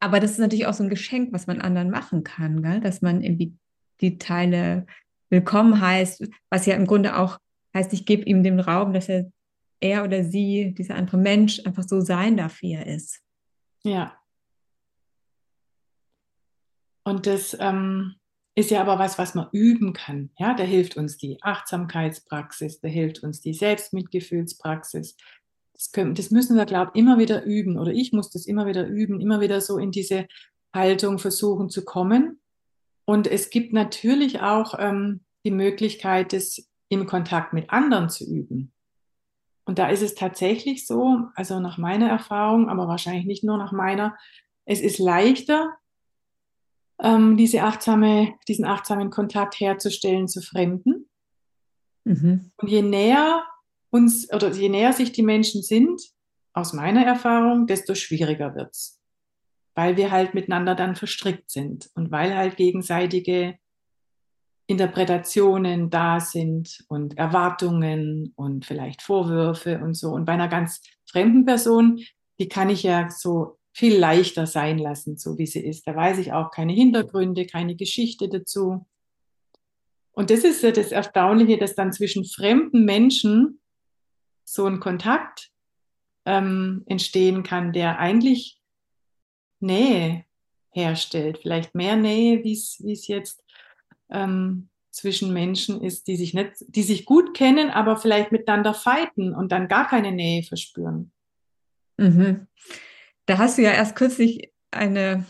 [0.00, 2.80] Aber das ist natürlich auch so ein Geschenk, was man anderen machen kann, gell?
[2.80, 3.54] dass man irgendwie
[4.00, 4.86] die Teile
[5.30, 7.38] willkommen heißt, was ja im Grunde auch
[7.74, 9.30] heißt, ich gebe ihm den Raum, dass er
[9.82, 13.20] er oder sie, dieser andere Mensch, einfach so sein darf, wie er ist.
[13.82, 14.16] Ja.
[17.04, 18.14] Und das ähm,
[18.54, 20.30] ist ja aber was, was man üben kann.
[20.38, 25.16] Ja, da hilft uns die Achtsamkeitspraxis, da hilft uns die Selbstmitgefühlspraxis.
[25.72, 27.78] Das, können, das müssen wir, glaube ich, immer wieder üben.
[27.78, 30.26] Oder ich muss das immer wieder üben, immer wieder so in diese
[30.74, 32.40] Haltung versuchen zu kommen.
[33.04, 38.72] Und es gibt natürlich auch ähm, die Möglichkeit, das im Kontakt mit anderen zu üben.
[39.64, 43.72] Und da ist es tatsächlich so, also nach meiner Erfahrung, aber wahrscheinlich nicht nur nach
[43.72, 44.16] meiner,
[44.64, 45.72] es ist leichter,
[47.02, 51.08] ähm, diese achtsame, diesen achtsamen Kontakt herzustellen zu Fremden.
[52.04, 52.52] Mhm.
[52.56, 53.44] Und je näher
[53.90, 56.00] uns oder je näher sich die Menschen sind,
[56.54, 59.00] aus meiner Erfahrung, desto schwieriger wird es.
[59.74, 63.58] Weil wir halt miteinander dann verstrickt sind und weil halt gegenseitige
[64.66, 70.10] Interpretationen da sind und Erwartungen und vielleicht Vorwürfe und so.
[70.10, 72.00] Und bei einer ganz fremden Person,
[72.38, 75.86] die kann ich ja so viel leichter sein lassen, so wie sie ist.
[75.86, 78.86] Da weiß ich auch keine Hintergründe, keine Geschichte dazu.
[80.12, 83.60] Und das ist ja das Erstaunliche, dass dann zwischen fremden Menschen
[84.44, 85.50] so ein Kontakt
[86.26, 88.60] ähm, entstehen kann, der eigentlich
[89.60, 90.24] Nähe
[90.70, 91.38] herstellt.
[91.40, 93.42] Vielleicht mehr Nähe, wie es jetzt
[94.10, 99.34] ähm, zwischen Menschen ist, die sich nicht, die sich gut kennen, aber vielleicht miteinander fighten
[99.34, 101.12] und dann gar keine Nähe verspüren.
[101.96, 102.46] Mhm.
[103.26, 105.26] Da hast du ja erst kürzlich eine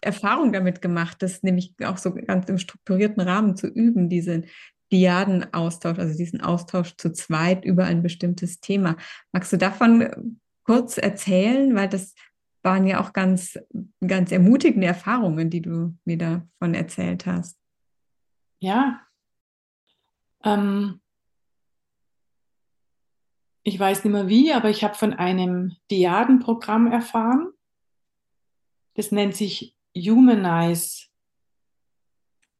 [0.00, 4.46] Erfahrung damit gemacht, das nämlich auch so ganz im strukturierten Rahmen zu üben, diesen
[4.92, 8.96] Diadenaustausch, also diesen Austausch zu zweit über ein bestimmtes Thema.
[9.32, 12.14] Magst du davon kurz erzählen, weil das
[12.62, 13.58] waren ja auch ganz,
[14.06, 17.58] ganz ermutigende Erfahrungen, die du mir davon erzählt hast.
[18.60, 19.00] Ja.
[20.44, 21.00] Ähm,
[23.62, 27.52] ich weiß nicht mehr wie, aber ich habe von einem Diadenprogramm erfahren.
[28.94, 31.06] Das nennt sich Humanize.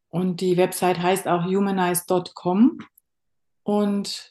[0.09, 2.81] Und die Website heißt auch humanize.com.
[3.63, 4.31] Und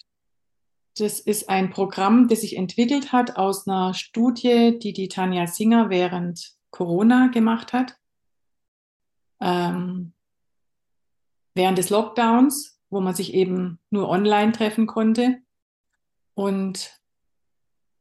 [0.97, 5.89] das ist ein Programm, das sich entwickelt hat aus einer Studie, die die Tanja Singer
[5.89, 7.97] während Corona gemacht hat.
[9.39, 10.13] Ähm,
[11.55, 15.41] während des Lockdowns, wo man sich eben nur online treffen konnte.
[16.39, 16.97] Und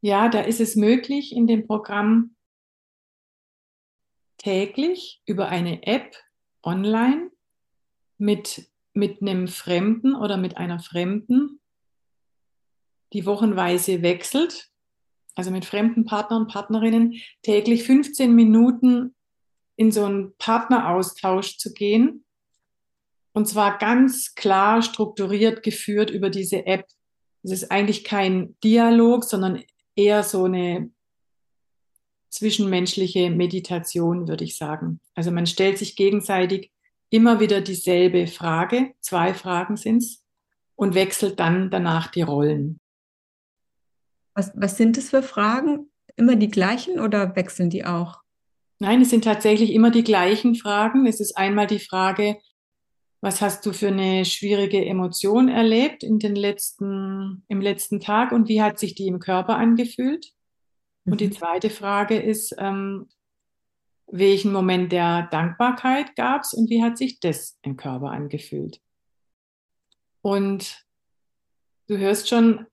[0.00, 2.36] ja, da ist es möglich in dem Programm
[4.36, 6.14] täglich über eine App
[6.62, 7.32] online
[8.16, 11.58] mit, mit einem Fremden oder mit einer Fremden,
[13.12, 14.70] die wochenweise wechselt,
[15.34, 19.16] also mit fremden Partnern und Partnerinnen, täglich 15 Minuten
[19.74, 22.24] in so einen Partneraustausch zu gehen.
[23.32, 26.86] Und zwar ganz klar strukturiert geführt über diese App.
[27.48, 29.62] Es ist eigentlich kein Dialog, sondern
[29.96, 30.90] eher so eine
[32.28, 35.00] zwischenmenschliche Meditation, würde ich sagen.
[35.14, 36.70] Also man stellt sich gegenseitig
[37.10, 40.24] immer wieder dieselbe Frage, zwei Fragen sind es,
[40.76, 42.80] und wechselt dann danach die Rollen.
[44.34, 45.90] Was, was sind es für Fragen?
[46.16, 48.20] Immer die gleichen oder wechseln die auch?
[48.78, 51.06] Nein, es sind tatsächlich immer die gleichen Fragen.
[51.06, 52.36] Es ist einmal die Frage,
[53.20, 58.48] was hast du für eine schwierige Emotion erlebt in den letzten, im letzten Tag und
[58.48, 60.32] wie hat sich die im Körper angefühlt?
[61.04, 61.12] Mhm.
[61.12, 61.32] Und die mhm.
[61.32, 63.08] zweite Frage ist, ähm,
[64.06, 68.80] welchen Moment der Dankbarkeit gab es und wie hat sich das im Körper angefühlt?
[70.22, 70.86] Und
[71.88, 72.66] du hörst schon,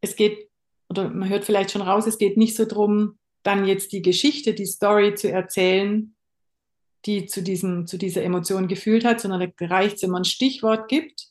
[0.00, 0.50] es geht,
[0.88, 4.54] oder man hört vielleicht schon raus, es geht nicht so darum, dann jetzt die Geschichte,
[4.54, 6.14] die Story zu erzählen,
[7.08, 11.28] die zu, diesem, zu dieser Emotion gefühlt hat, sondern reicht, wenn man ein Stichwort gibt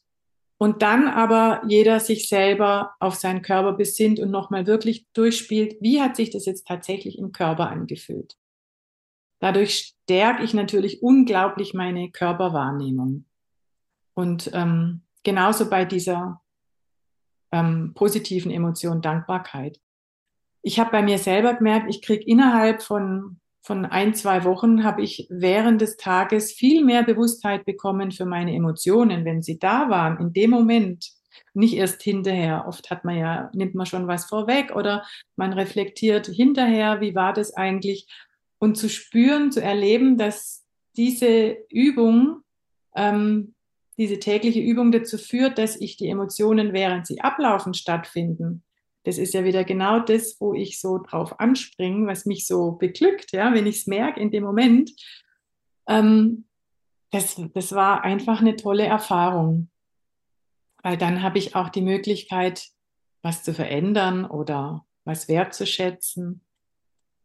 [0.58, 6.02] und dann aber jeder sich selber auf seinen Körper besinnt und nochmal wirklich durchspielt, wie
[6.02, 8.36] hat sich das jetzt tatsächlich im Körper angefühlt.
[9.40, 13.26] Dadurch stärke ich natürlich unglaublich meine Körperwahrnehmung.
[14.16, 16.42] Und ähm, genauso bei dieser
[17.52, 19.80] ähm, positiven Emotion Dankbarkeit.
[20.64, 25.04] Ich habe bei mir selber gemerkt, ich kriege innerhalb von von ein, zwei Wochen habe
[25.04, 30.18] ich während des Tages viel mehr Bewusstheit bekommen für meine Emotionen, wenn sie da waren,
[30.20, 31.12] in dem Moment,
[31.54, 32.64] nicht erst hinterher.
[32.66, 37.34] Oft hat man ja, nimmt man schon was vorweg oder man reflektiert hinterher, wie war
[37.34, 38.08] das eigentlich?
[38.58, 42.44] Und zu spüren, zu erleben, dass diese Übung,
[42.96, 43.54] ähm,
[43.98, 48.64] diese tägliche Übung dazu führt, dass ich die Emotionen, während sie ablaufen, stattfinden,
[49.08, 53.32] das ist ja wieder genau das, wo ich so drauf anspringe, was mich so beglückt,
[53.32, 54.92] ja, wenn ich es merke in dem Moment.
[55.88, 56.44] Ähm,
[57.12, 59.70] das, das war einfach eine tolle Erfahrung.
[60.84, 62.68] Weil dann habe ich auch die Möglichkeit,
[63.22, 66.42] was zu verändern oder was wertzuschätzen.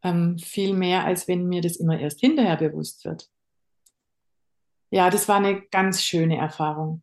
[0.04, 3.28] Ähm, viel mehr, als wenn mir das immer erst hinterher bewusst wird.
[4.90, 7.02] Ja, das war eine ganz schöne Erfahrung.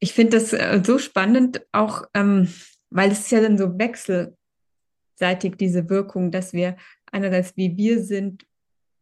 [0.00, 2.52] Ich finde das äh, so spannend, auch ähm,
[2.90, 6.76] weil es ist ja dann so wechselseitig diese Wirkung, dass wir
[7.10, 8.46] einerseits wie wir sind,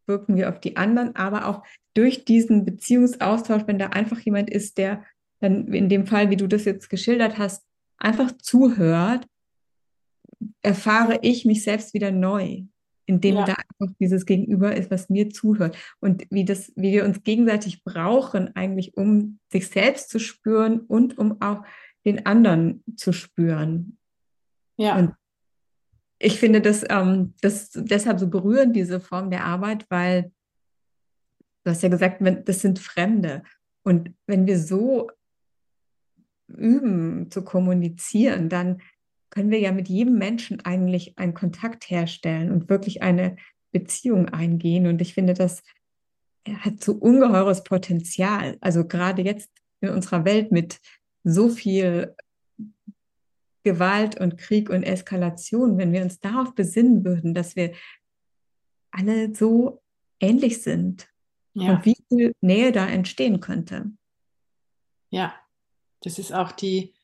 [0.07, 4.79] wirken wir auf die anderen, aber auch durch diesen Beziehungsaustausch, wenn da einfach jemand ist,
[4.79, 5.05] der
[5.41, 7.65] dann in dem Fall, wie du das jetzt geschildert hast,
[7.99, 9.27] einfach zuhört,
[10.63, 12.63] erfahre ich mich selbst wieder neu,
[13.07, 13.45] indem ja.
[13.45, 17.83] da einfach dieses Gegenüber ist, was mir zuhört und wie das, wie wir uns gegenseitig
[17.85, 21.65] brauchen eigentlich, um sich selbst zu spüren und um auch
[22.09, 23.99] den anderen zu spüren.
[24.77, 24.97] Ja.
[24.99, 25.15] Und
[26.19, 30.33] ich finde das, ähm, das deshalb so berührend, diese Form der Arbeit, weil
[31.65, 33.43] du hast ja gesagt, das sind Fremde.
[33.83, 35.11] Und wenn wir so
[36.49, 38.81] üben zu kommunizieren, dann
[39.31, 43.37] können wir ja mit jedem Menschen eigentlich einen Kontakt herstellen und wirklich eine
[43.71, 44.87] Beziehung eingehen.
[44.87, 45.63] Und ich finde, das
[46.49, 48.57] hat so ungeheures Potenzial.
[48.61, 50.81] Also gerade jetzt in unserer Welt mit
[51.25, 52.15] so viel
[53.65, 57.73] Gewalt und Krieg und Eskalation, wenn wir uns darauf besinnen würden, dass wir
[58.91, 59.83] alle so
[60.21, 61.09] ähnlich sind
[61.53, 61.73] ja.
[61.73, 63.91] und wie viel Nähe da entstehen könnte.
[65.11, 65.35] Ja,
[66.01, 66.95] das ist auch die,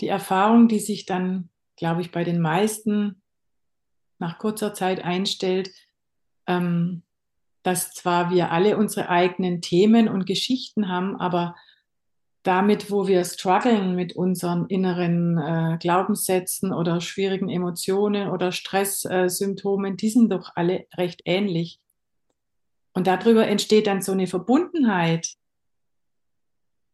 [0.00, 3.22] die Erfahrung, die sich dann, glaube ich, bei den meisten
[4.18, 5.70] nach kurzer Zeit einstellt,
[6.46, 7.02] ähm,
[7.62, 11.54] dass zwar wir alle unsere eigenen Themen und Geschichten haben, aber
[12.42, 19.96] damit, wo wir strugglen mit unseren inneren äh, Glaubenssätzen oder schwierigen Emotionen oder Stresssymptomen, äh,
[19.96, 21.78] die sind doch alle recht ähnlich.
[22.94, 25.34] Und darüber entsteht dann so eine Verbundenheit.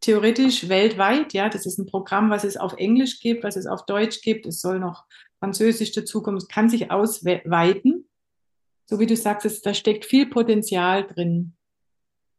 [0.00, 3.84] Theoretisch weltweit, ja, das ist ein Programm, was es auf Englisch gibt, was es auf
[3.84, 5.06] Deutsch gibt, es soll noch
[5.40, 8.08] Französisch dazukommen, es kann sich ausweiten.
[8.86, 11.54] So wie du sagst, es, da steckt viel Potenzial drin.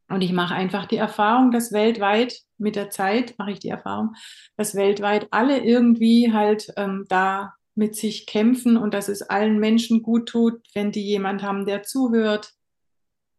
[0.10, 4.16] Und ich mache einfach die Erfahrung, dass weltweit, mit der Zeit mache ich die Erfahrung,
[4.58, 10.02] dass weltweit alle irgendwie halt ähm, da mit sich kämpfen und dass es allen Menschen
[10.02, 12.52] gut tut, wenn die jemand haben, der zuhört.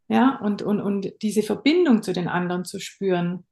[0.08, 3.44] Ja, und, und, und diese Verbindung zu den anderen zu spüren.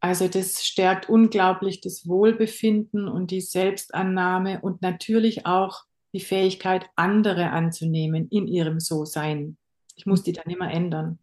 [0.00, 7.50] Also das stärkt unglaublich das Wohlbefinden und die Selbstannahme und natürlich auch die Fähigkeit, andere
[7.50, 9.56] anzunehmen in ihrem So-Sein.
[9.96, 11.18] Ich muss die dann immer ändern.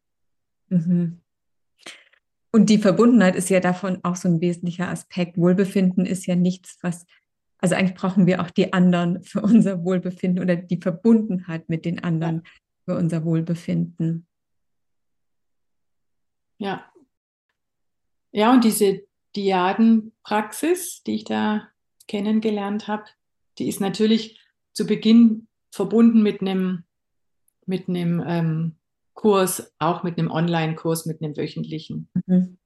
[0.70, 1.22] Mhm.
[2.52, 5.38] Und die Verbundenheit ist ja davon auch so ein wesentlicher Aspekt.
[5.38, 7.06] Wohlbefinden ist ja nichts, was,
[7.58, 12.02] also eigentlich brauchen wir auch die anderen für unser Wohlbefinden oder die Verbundenheit mit den
[12.02, 12.44] anderen
[12.86, 14.26] für unser Wohlbefinden.
[16.58, 16.86] Ja.
[18.32, 19.04] Ja, und diese
[19.36, 21.68] Diadenpraxis, die ich da
[22.08, 23.04] kennengelernt habe,
[23.58, 24.40] die ist natürlich
[24.72, 26.84] zu Beginn verbunden mit einem
[27.66, 28.76] mit einem ähm,
[29.16, 32.10] Kurs, auch mit einem Online-Kurs, mit einem wöchentlichen.
[32.28, 32.58] Mhm.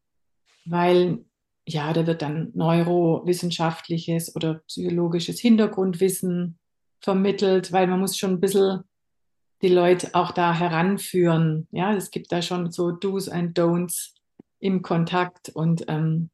[0.65, 1.23] Weil
[1.65, 6.57] ja, da wird dann neurowissenschaftliches oder psychologisches Hintergrundwissen
[6.99, 8.83] vermittelt, weil man muss schon ein bisschen
[9.62, 11.67] die Leute auch da heranführen.
[11.71, 14.15] Ja, es gibt da schon so Do's and Don'ts
[14.59, 16.29] im Kontakt und ähm,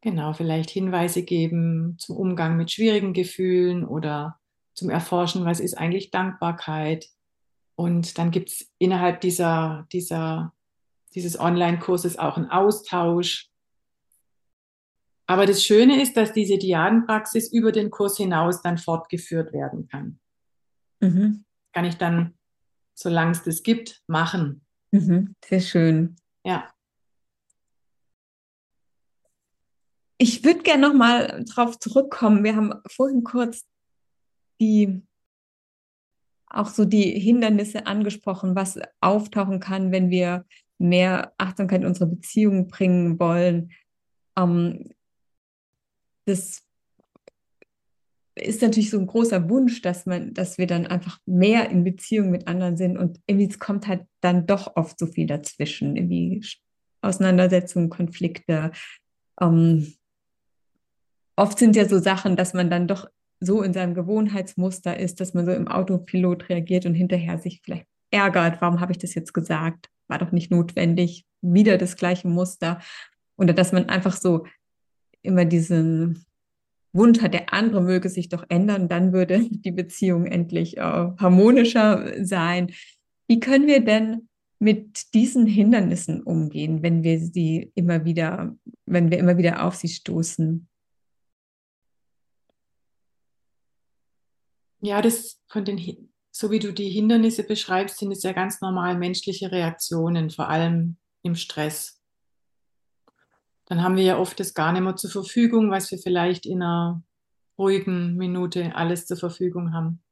[0.00, 4.38] genau, vielleicht Hinweise geben zum Umgang mit schwierigen Gefühlen oder
[4.74, 7.08] zum Erforschen, was ist eigentlich Dankbarkeit,
[7.80, 10.52] und dann gibt es innerhalb dieser, dieser,
[11.14, 13.48] dieses Online-Kurses auch einen Austausch.
[15.26, 20.20] Aber das Schöne ist, dass diese Diadenpraxis über den Kurs hinaus dann fortgeführt werden kann.
[21.00, 21.46] Mhm.
[21.72, 22.34] Kann ich dann,
[22.92, 24.60] solange es das gibt, machen.
[24.90, 25.34] Mhm.
[25.42, 26.16] Sehr schön.
[26.44, 26.70] Ja.
[30.18, 32.44] Ich würde gerne nochmal darauf zurückkommen.
[32.44, 33.64] Wir haben vorhin kurz
[34.60, 35.00] die
[36.50, 40.44] auch so die Hindernisse angesprochen, was auftauchen kann, wenn wir
[40.78, 43.72] mehr Achtsamkeit in unsere Beziehungen bringen wollen.
[44.36, 44.90] Ähm,
[46.26, 46.62] das
[48.34, 52.30] ist natürlich so ein großer Wunsch, dass man, dass wir dann einfach mehr in Beziehung
[52.30, 56.42] mit anderen sind und irgendwie kommt halt dann doch oft so viel dazwischen, irgendwie
[57.02, 58.72] Auseinandersetzungen, Konflikte.
[59.40, 59.94] Ähm,
[61.36, 63.06] oft sind ja so Sachen, dass man dann doch
[63.40, 67.86] so in seinem Gewohnheitsmuster ist, dass man so im Autopilot reagiert und hinterher sich vielleicht
[68.10, 69.88] ärgert, warum habe ich das jetzt gesagt?
[70.08, 72.80] War doch nicht notwendig, wieder das gleiche Muster.
[73.36, 74.44] Oder dass man einfach so
[75.22, 76.24] immer diesen
[76.92, 82.24] Wunsch hat, der andere möge sich doch ändern, dann würde die Beziehung endlich äh, harmonischer
[82.24, 82.72] sein.
[83.28, 89.18] Wie können wir denn mit diesen Hindernissen umgehen, wenn wir sie immer wieder, wenn wir
[89.18, 90.68] immer wieder auf sie stoßen?
[94.80, 98.96] Ja, das von den, so wie du die Hindernisse beschreibst, sind es ja ganz normal
[98.96, 102.00] menschliche Reaktionen, vor allem im Stress.
[103.66, 106.62] Dann haben wir ja oft das gar nicht mehr zur Verfügung, was wir vielleicht in
[106.62, 107.02] einer
[107.58, 110.02] ruhigen Minute alles zur Verfügung haben.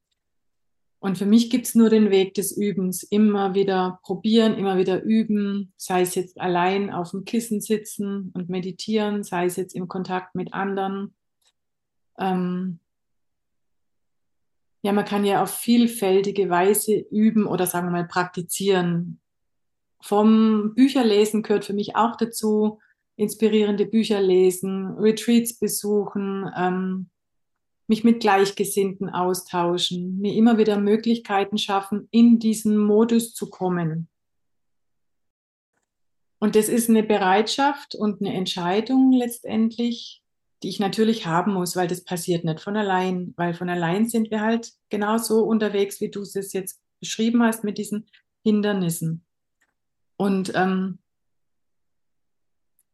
[1.01, 3.05] Und für mich gibt es nur den Weg des Übens.
[3.05, 8.49] Immer wieder probieren, immer wieder üben, sei es jetzt allein auf dem Kissen sitzen und
[8.49, 11.15] meditieren, sei es jetzt im Kontakt mit anderen.
[12.19, 12.81] Ähm,
[14.83, 19.21] ja, man kann ja auf vielfältige Weise üben oder sagen wir mal praktizieren.
[20.01, 22.79] Vom Bücherlesen gehört für mich auch dazu,
[23.17, 27.11] inspirierende Bücher lesen, Retreats besuchen, ähm,
[27.89, 34.09] mich mit Gleichgesinnten austauschen, mir immer wieder Möglichkeiten schaffen, in diesen Modus zu kommen.
[36.39, 40.23] Und das ist eine Bereitschaft und eine Entscheidung letztendlich,
[40.63, 44.31] die ich natürlich haben muss, weil das passiert nicht von allein, weil von allein sind
[44.31, 48.07] wir halt genauso unterwegs, wie du es jetzt beschrieben hast, mit diesen
[48.43, 49.25] Hindernissen.
[50.17, 50.99] Und, ähm,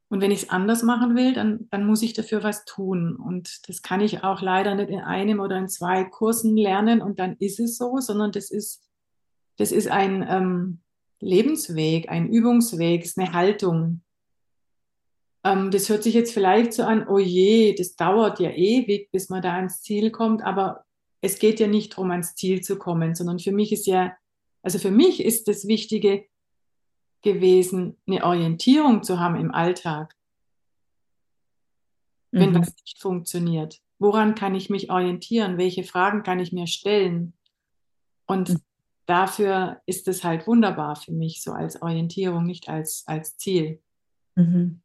[0.09, 3.17] und wenn ich es anders machen will, dann, dann muss ich dafür was tun.
[3.17, 7.19] Und das kann ich auch leider nicht in einem oder in zwei Kursen lernen und
[7.19, 8.83] dann ist es so, sondern das ist,
[9.57, 10.81] das ist ein ähm,
[11.21, 14.04] Lebensweg, ein Übungsweg, ist eine Haltung.
[15.45, 19.29] Ähm, das hört sich jetzt vielleicht so an, oh je, das dauert ja ewig, bis
[19.29, 20.85] man da ans Ziel kommt, aber
[21.21, 24.15] es geht ja nicht darum, ans Ziel zu kommen, sondern für mich ist ja,
[24.63, 26.27] also für mich ist das Wichtige,
[27.25, 30.15] gewesen, eine Orientierung zu haben im Alltag,
[32.31, 32.61] wenn mhm.
[32.61, 33.81] das nicht funktioniert.
[33.99, 35.59] Woran kann ich mich orientieren?
[35.59, 37.33] Welche Fragen kann ich mir stellen?
[38.27, 38.61] Und mhm.
[39.07, 43.83] dafür ist es halt wunderbar für mich, so als Orientierung, nicht als, als Ziel.
[44.37, 44.83] Mhm.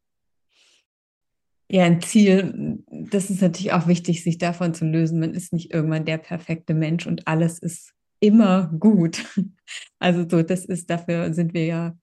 [1.72, 5.20] Ja, ein Ziel, das ist natürlich auch wichtig, sich davon zu lösen.
[5.20, 9.24] Man ist nicht irgendwann der perfekte Mensch und alles ist immer gut.
[10.00, 11.96] Also so, das ist, dafür sind wir ja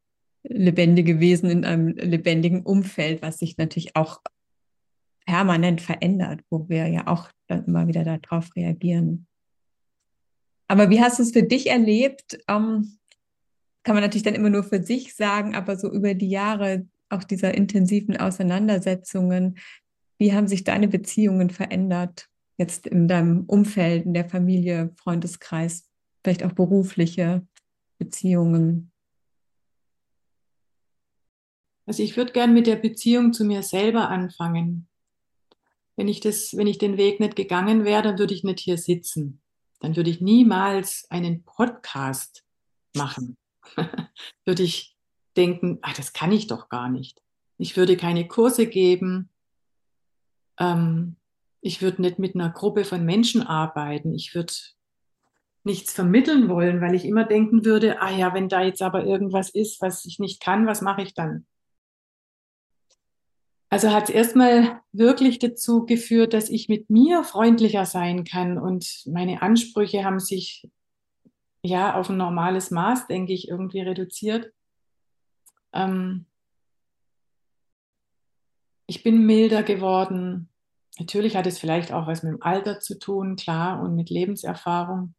[0.43, 4.21] lebendige Wesen in einem lebendigen Umfeld, was sich natürlich auch
[5.25, 9.27] permanent verändert, wo wir ja auch dann immer wieder darauf reagieren.
[10.69, 12.39] Aber wie hast du es für dich erlebt?
[12.47, 12.97] Ähm,
[13.83, 17.23] kann man natürlich dann immer nur für sich sagen, aber so über die Jahre auch
[17.23, 19.57] dieser intensiven Auseinandersetzungen,
[20.17, 22.27] wie haben sich deine Beziehungen verändert?
[22.57, 25.87] Jetzt in deinem Umfeld, in der Familie, Freundeskreis?
[26.27, 27.47] vielleicht auch berufliche
[27.97, 28.91] Beziehungen?
[31.85, 34.89] Also ich würde gern mit der Beziehung zu mir selber anfangen.
[35.95, 38.77] Wenn ich, das, wenn ich den Weg nicht gegangen wäre, dann würde ich nicht hier
[38.77, 39.41] sitzen.
[39.79, 42.43] Dann würde ich niemals einen Podcast
[42.93, 43.37] machen.
[44.45, 44.96] würde ich
[45.37, 47.21] denken, ach, das kann ich doch gar nicht.
[47.57, 49.29] Ich würde keine Kurse geben.
[50.59, 51.15] Ähm,
[51.61, 54.13] ich würde nicht mit einer Gruppe von Menschen arbeiten.
[54.13, 54.53] Ich würde
[55.63, 59.49] nichts vermitteln wollen, weil ich immer denken würde, ah ja, wenn da jetzt aber irgendwas
[59.49, 61.45] ist, was ich nicht kann, was mache ich dann?
[63.69, 69.03] Also hat es erstmal wirklich dazu geführt, dass ich mit mir freundlicher sein kann und
[69.05, 70.69] meine Ansprüche haben sich
[71.63, 74.53] ja auf ein normales Maß, denke ich, irgendwie reduziert.
[75.73, 76.25] Ähm
[78.87, 80.49] ich bin milder geworden.
[80.99, 85.13] Natürlich hat es vielleicht auch was mit dem Alter zu tun, klar, und mit Lebenserfahrung.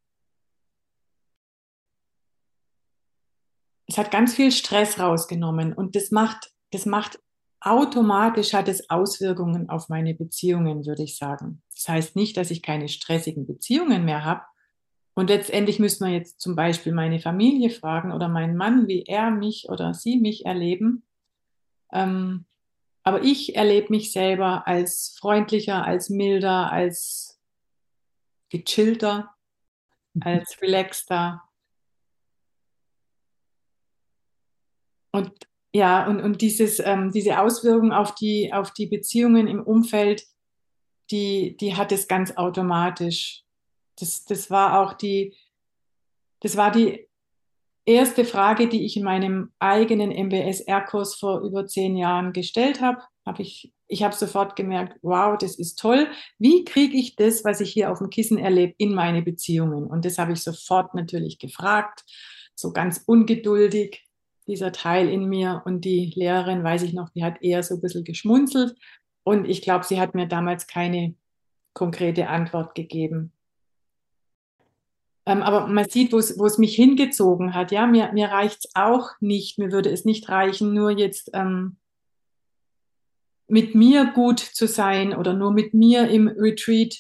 [3.89, 7.19] es hat ganz viel Stress rausgenommen und das macht, das macht
[7.61, 11.63] automatisch hat es Auswirkungen auf meine Beziehungen, würde ich sagen.
[11.75, 14.43] Das heißt nicht, dass ich keine stressigen Beziehungen mehr habe.
[15.19, 19.33] Und letztendlich müsste man jetzt zum Beispiel meine Familie fragen oder meinen Mann, wie er
[19.33, 21.03] mich oder sie mich erleben.
[21.93, 22.45] Ähm,
[23.03, 27.41] aber ich erlebe mich selber als freundlicher, als milder, als
[28.49, 29.35] gechillter,
[30.21, 31.43] als relaxter,
[35.11, 35.33] Und
[35.73, 40.25] ja, und, und dieses, ähm, diese Auswirkung auf die, auf die Beziehungen im Umfeld,
[41.11, 43.43] die, die hat es ganz automatisch.
[43.99, 45.35] Das, das war auch die,
[46.41, 47.09] das war die
[47.85, 53.03] erste Frage, die ich in meinem eigenen MBSR-Kurs vor über zehn Jahren gestellt habe.
[53.25, 56.09] Hab ich ich habe sofort gemerkt, wow, das ist toll.
[56.39, 59.85] Wie kriege ich das, was ich hier auf dem Kissen erlebe, in meine Beziehungen?
[59.87, 62.05] Und das habe ich sofort natürlich gefragt,
[62.55, 64.07] so ganz ungeduldig
[64.47, 65.63] dieser Teil in mir.
[65.65, 68.77] Und die Lehrerin, weiß ich noch, die hat eher so ein bisschen geschmunzelt.
[69.25, 71.15] Und ich glaube, sie hat mir damals keine
[71.73, 73.33] konkrete Antwort gegeben.
[75.29, 77.71] Ähm, aber man sieht, wo es mich hingezogen hat.
[77.71, 79.59] Ja, mir, mir reicht es auch nicht.
[79.59, 81.77] Mir würde es nicht reichen, nur jetzt ähm,
[83.47, 86.97] mit mir gut zu sein oder nur mit mir im Retreat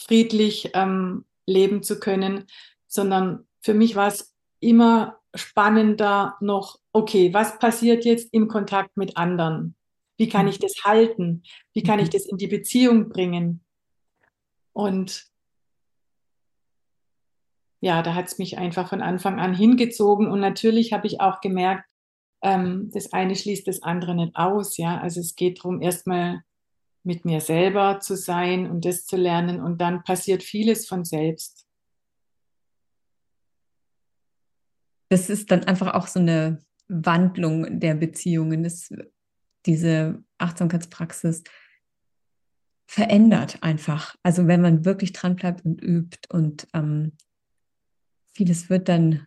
[0.00, 2.44] friedlich ähm, leben zu können,
[2.86, 9.16] sondern für mich war es immer spannender noch, okay, was passiert jetzt im Kontakt mit
[9.16, 9.74] anderen?
[10.18, 10.50] Wie kann mhm.
[10.50, 11.42] ich das halten?
[11.72, 12.12] Wie kann ich mhm.
[12.12, 13.64] das in die Beziehung bringen?
[14.72, 15.26] Und
[17.80, 20.26] ja, da hat es mich einfach von Anfang an hingezogen.
[20.26, 21.84] Und natürlich habe ich auch gemerkt,
[22.42, 24.76] ähm, das eine schließt das andere nicht aus.
[24.76, 26.42] Ja, also es geht darum, erstmal
[27.04, 29.60] mit mir selber zu sein und das zu lernen.
[29.60, 31.68] Und dann passiert vieles von selbst.
[35.08, 38.62] das ist dann einfach auch so eine Wandlung der Beziehungen.
[38.62, 38.92] Das,
[39.66, 41.44] diese Achtsamkeitspraxis
[42.86, 44.16] verändert einfach.
[44.22, 47.12] Also wenn man wirklich dran bleibt und übt und ähm,
[48.38, 49.26] vieles wird dann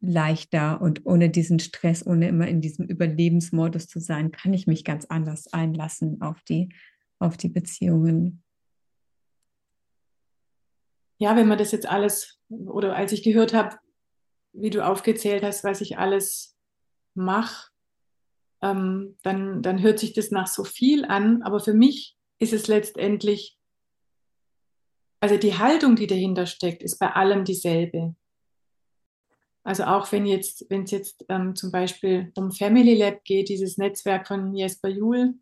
[0.00, 4.84] leichter und ohne diesen Stress, ohne immer in diesem Überlebensmodus zu sein, kann ich mich
[4.84, 6.68] ganz anders einlassen auf die,
[7.18, 8.44] auf die Beziehungen.
[11.18, 13.76] Ja, wenn man das jetzt alles, oder als ich gehört habe,
[14.52, 16.56] wie du aufgezählt hast, was ich alles
[17.14, 17.72] mache,
[18.62, 21.42] ähm, dann, dann hört sich das nach so viel an.
[21.42, 23.58] Aber für mich ist es letztendlich,
[25.18, 28.14] also die Haltung, die dahinter steckt, ist bei allem dieselbe.
[29.64, 33.76] Also auch wenn jetzt, wenn es jetzt ähm, zum Beispiel um Family Lab geht, dieses
[33.76, 35.34] Netzwerk von Jesper Juhl,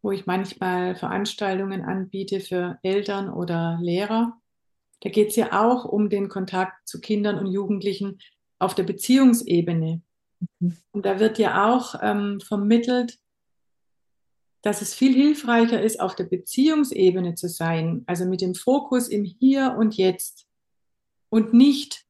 [0.00, 4.40] wo ich manchmal Veranstaltungen anbiete für Eltern oder Lehrer,
[5.00, 8.20] da geht es ja auch um den Kontakt zu Kindern und Jugendlichen
[8.58, 10.00] auf der Beziehungsebene.
[10.60, 10.76] Mhm.
[10.92, 13.18] Und da wird ja auch ähm, vermittelt,
[14.62, 19.24] dass es viel hilfreicher ist, auf der Beziehungsebene zu sein, also mit dem Fokus im
[19.24, 20.46] Hier und Jetzt
[21.30, 22.01] und nicht,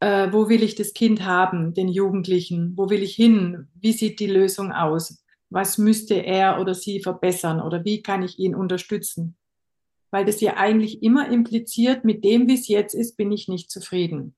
[0.00, 4.18] äh, wo will ich das Kind haben, den Jugendlichen, wo will ich hin, wie sieht
[4.18, 9.36] die Lösung aus, was müsste er oder sie verbessern oder wie kann ich ihn unterstützen.
[10.10, 13.70] Weil das ja eigentlich immer impliziert, mit dem, wie es jetzt ist, bin ich nicht
[13.70, 14.34] zufrieden.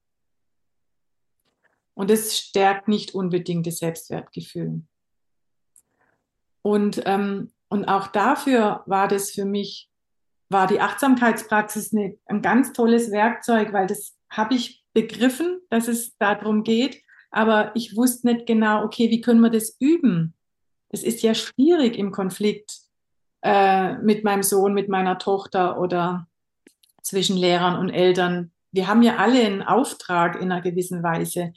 [1.95, 4.81] Und es stärkt nicht unbedingt das Selbstwertgefühl.
[6.61, 9.89] Und, ähm, und auch dafür war das für mich,
[10.49, 16.15] war die Achtsamkeitspraxis eine, ein ganz tolles Werkzeug, weil das habe ich begriffen, dass es
[16.17, 20.35] darum geht, aber ich wusste nicht genau, okay, wie können wir das üben?
[20.89, 22.77] Es ist ja schwierig im Konflikt
[23.41, 26.27] äh, mit meinem Sohn, mit meiner Tochter oder
[27.01, 28.51] zwischen Lehrern und Eltern.
[28.71, 31.53] Wir haben ja alle einen Auftrag in einer gewissen Weise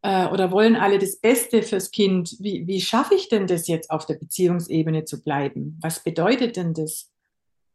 [0.00, 2.36] äh, oder wollen alle das Beste fürs Kind.
[2.40, 5.78] Wie, wie schaffe ich denn das jetzt auf der Beziehungsebene zu bleiben?
[5.82, 7.10] Was bedeutet denn das?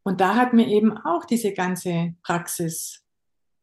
[0.03, 3.03] Und da hat mir eben auch diese ganze Praxis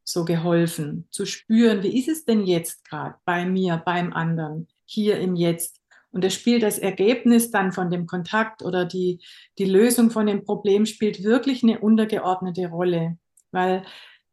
[0.05, 5.19] so geholfen, zu spüren, wie ist es denn jetzt gerade bei mir, beim anderen, hier
[5.19, 5.81] im Jetzt.
[6.11, 9.19] Und das spielt das Ergebnis dann von dem Kontakt oder die,
[9.57, 13.17] die Lösung von dem Problem spielt wirklich eine untergeordnete Rolle,
[13.51, 13.83] weil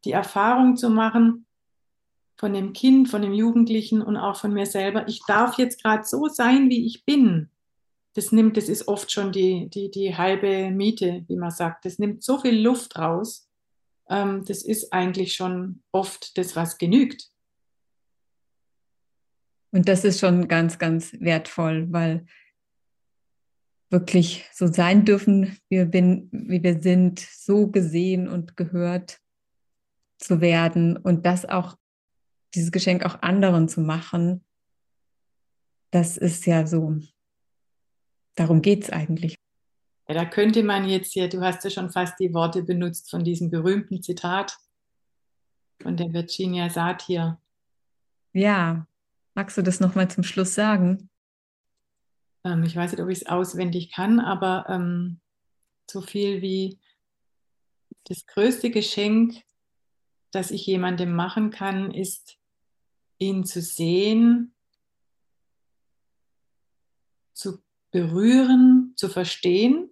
[0.05, 1.45] die Erfahrung zu machen,
[2.37, 6.03] von dem Kind, von dem Jugendlichen und auch von mir selber, ich darf jetzt gerade
[6.03, 7.49] so sein, wie ich bin.
[8.15, 11.85] Das nimmt, das ist oft schon die, die, die halbe Miete, wie man sagt.
[11.85, 13.47] Das nimmt so viel Luft raus.
[14.09, 17.29] Ähm, das ist eigentlich schon oft das, was genügt.
[19.71, 22.25] Und das ist schon ganz, ganz wertvoll, weil
[23.89, 29.19] wirklich so sein dürfen, wie wir, wie wir sind, so gesehen und gehört
[30.17, 31.77] zu werden und das auch
[32.55, 34.43] dieses Geschenk auch anderen zu machen,
[35.91, 36.97] das ist ja so,
[38.35, 39.35] darum geht es eigentlich.
[40.13, 43.23] Ja, da könnte man jetzt hier, du hast ja schon fast die Worte benutzt von
[43.23, 44.59] diesem berühmten Zitat
[45.81, 47.41] von der Virginia Satir.
[48.31, 48.85] Ja,
[49.33, 51.09] magst du das nochmal zum Schluss sagen?
[52.43, 55.19] Ähm, ich weiß nicht, ob ich es auswendig kann, aber ähm,
[55.89, 56.79] so viel wie
[58.03, 59.41] das größte Geschenk,
[60.29, 62.37] das ich jemandem machen kann, ist
[63.17, 64.53] ihn zu sehen,
[67.33, 69.89] zu berühren, zu verstehen.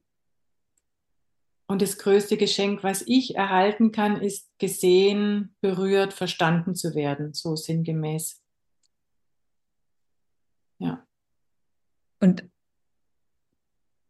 [1.72, 7.56] Und das größte Geschenk, was ich erhalten kann, ist gesehen, berührt, verstanden zu werden, so
[7.56, 8.44] sinngemäß.
[10.80, 11.08] Ja.
[12.20, 12.44] Und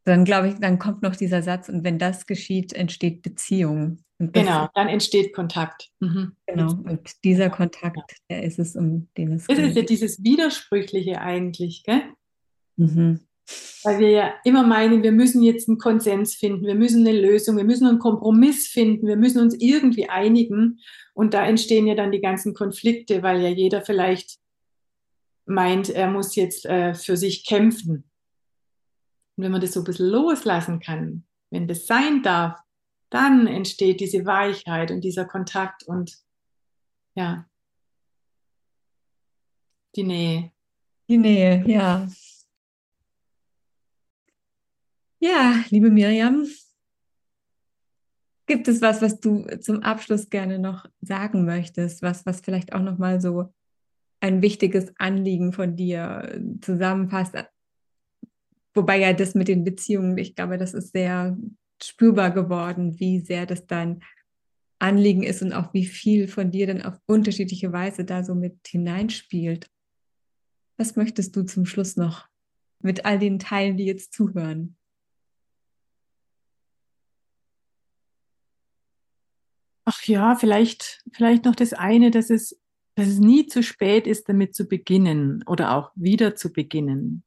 [0.05, 4.03] dann glaube ich, dann kommt noch dieser Satz, und wenn das geschieht, entsteht Beziehung.
[4.18, 5.91] genau, dann entsteht Kontakt.
[5.99, 6.36] Mhm.
[6.47, 9.59] Genau, und dieser Kontakt, der ist es, um den es geht.
[9.59, 12.01] Das ist ja dieses Widersprüchliche eigentlich, gell?
[12.78, 13.20] Mhm.
[13.83, 17.57] Weil wir ja immer meinen, wir müssen jetzt einen Konsens finden, wir müssen eine Lösung,
[17.57, 20.79] wir müssen einen Kompromiss finden, wir müssen uns irgendwie einigen.
[21.13, 24.37] Und da entstehen ja dann die ganzen Konflikte, weil ja jeder vielleicht
[25.45, 28.03] meint, er muss jetzt äh, für sich kämpfen.
[29.35, 32.59] Und wenn man das so ein bisschen loslassen kann, wenn das sein darf,
[33.09, 36.17] dann entsteht diese Weichheit und dieser Kontakt und
[37.15, 37.45] ja,
[39.95, 40.51] die Nähe.
[41.09, 42.07] Die Nähe, ja.
[45.24, 46.47] Ja, liebe Miriam,
[48.47, 52.82] gibt es was, was du zum Abschluss gerne noch sagen möchtest, was, was vielleicht auch
[52.82, 53.53] noch mal so
[54.19, 57.36] ein wichtiges Anliegen von dir zusammenfasst,
[58.74, 61.38] Wobei ja das mit den Beziehungen, ich glaube, das ist sehr
[61.84, 64.01] spürbar geworden, wie sehr das dein
[64.80, 68.57] Anliegen ist und auch wie viel von dir dann auf unterschiedliche Weise da so mit
[68.65, 69.69] hineinspielt.
[70.78, 72.28] Was möchtest du zum Schluss noch
[72.80, 74.78] mit all den Teilen, die jetzt zuhören?
[79.93, 82.57] Ach ja, vielleicht, vielleicht noch das eine, dass es,
[82.95, 87.23] dass es nie zu spät ist, damit zu beginnen oder auch wieder zu beginnen.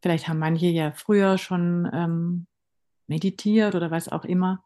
[0.00, 2.46] Vielleicht haben manche ja früher schon ähm,
[3.06, 4.64] meditiert oder was auch immer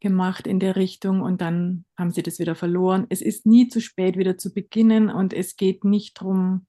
[0.00, 3.06] gemacht in der Richtung und dann haben sie das wieder verloren.
[3.10, 6.66] Es ist nie zu spät, wieder zu beginnen und es geht nicht darum,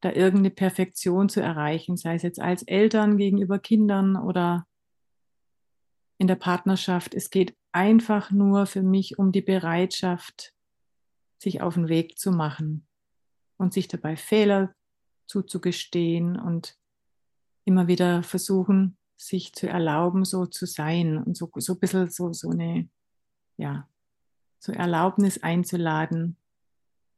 [0.00, 4.66] da irgendeine Perfektion zu erreichen, sei es jetzt als Eltern gegenüber Kindern oder
[6.22, 7.14] in der Partnerschaft.
[7.14, 10.54] Es geht einfach nur für mich um die Bereitschaft,
[11.36, 12.86] sich auf den Weg zu machen
[13.56, 14.72] und sich dabei Fehler
[15.26, 16.76] zuzugestehen und
[17.64, 22.32] immer wieder versuchen, sich zu erlauben, so zu sein und so, so ein bisschen so,
[22.32, 22.88] so eine,
[23.56, 23.88] ja,
[24.60, 26.36] so Erlaubnis einzuladen,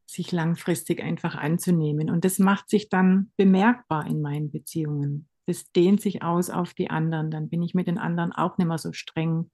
[0.07, 2.09] sich langfristig einfach anzunehmen.
[2.09, 5.29] Und das macht sich dann bemerkbar in meinen Beziehungen.
[5.47, 7.31] Das dehnt sich aus auf die anderen.
[7.31, 9.51] Dann bin ich mit den anderen auch nicht mehr so streng,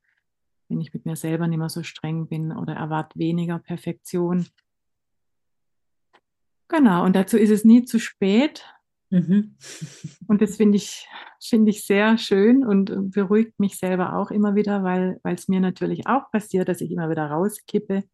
[0.69, 4.47] wenn ich mit mir selber nicht mehr so streng bin oder erwarte weniger Perfektion.
[6.69, 8.65] Genau, und dazu ist es nie zu spät.
[9.11, 9.57] Mhm.
[10.29, 11.09] Und das finde ich,
[11.43, 16.07] find ich sehr schön und beruhigt mich selber auch immer wieder, weil es mir natürlich
[16.07, 18.05] auch passiert, dass ich immer wieder rauskippe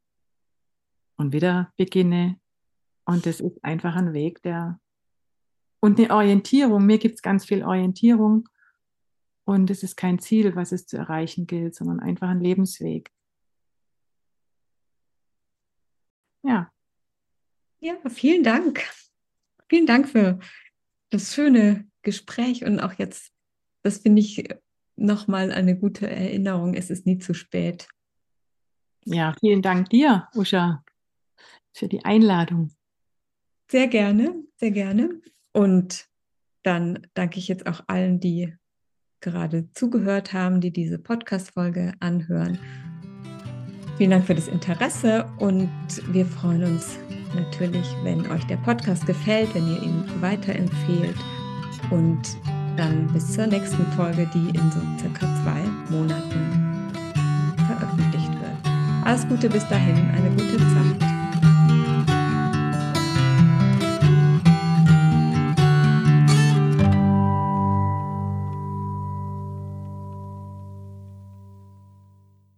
[1.18, 2.40] und wieder beginne.
[3.04, 4.80] Und das ist einfach ein Weg, der
[5.80, 6.84] und eine Orientierung.
[6.86, 8.48] Mir gibt es ganz viel Orientierung
[9.44, 13.10] und es ist kein Ziel, was es zu erreichen gilt, sondern einfach ein Lebensweg.
[16.42, 16.70] Ja.
[17.80, 18.82] Ja, vielen Dank.
[19.68, 20.38] Vielen Dank für
[21.10, 23.32] das schöne Gespräch und auch jetzt,
[23.82, 24.48] das finde ich
[24.96, 26.74] nochmal eine gute Erinnerung.
[26.74, 27.88] Es ist nie zu spät.
[29.04, 30.84] Ja, vielen Dank dir, Usha,
[31.72, 32.72] für die Einladung.
[33.70, 35.20] Sehr gerne, sehr gerne.
[35.56, 36.04] Und
[36.64, 38.52] dann danke ich jetzt auch allen, die
[39.22, 42.58] gerade zugehört haben, die diese Podcast-Folge anhören.
[43.96, 45.70] Vielen Dank für das Interesse und
[46.12, 46.98] wir freuen uns
[47.34, 51.16] natürlich, wenn euch der Podcast gefällt, wenn ihr ihn weiterempfehlt
[51.90, 52.20] und
[52.76, 56.92] dann bis zur nächsten Folge, die in so circa zwei Monaten
[57.66, 59.06] veröffentlicht wird.
[59.06, 60.58] Alles Gute bis dahin, eine gute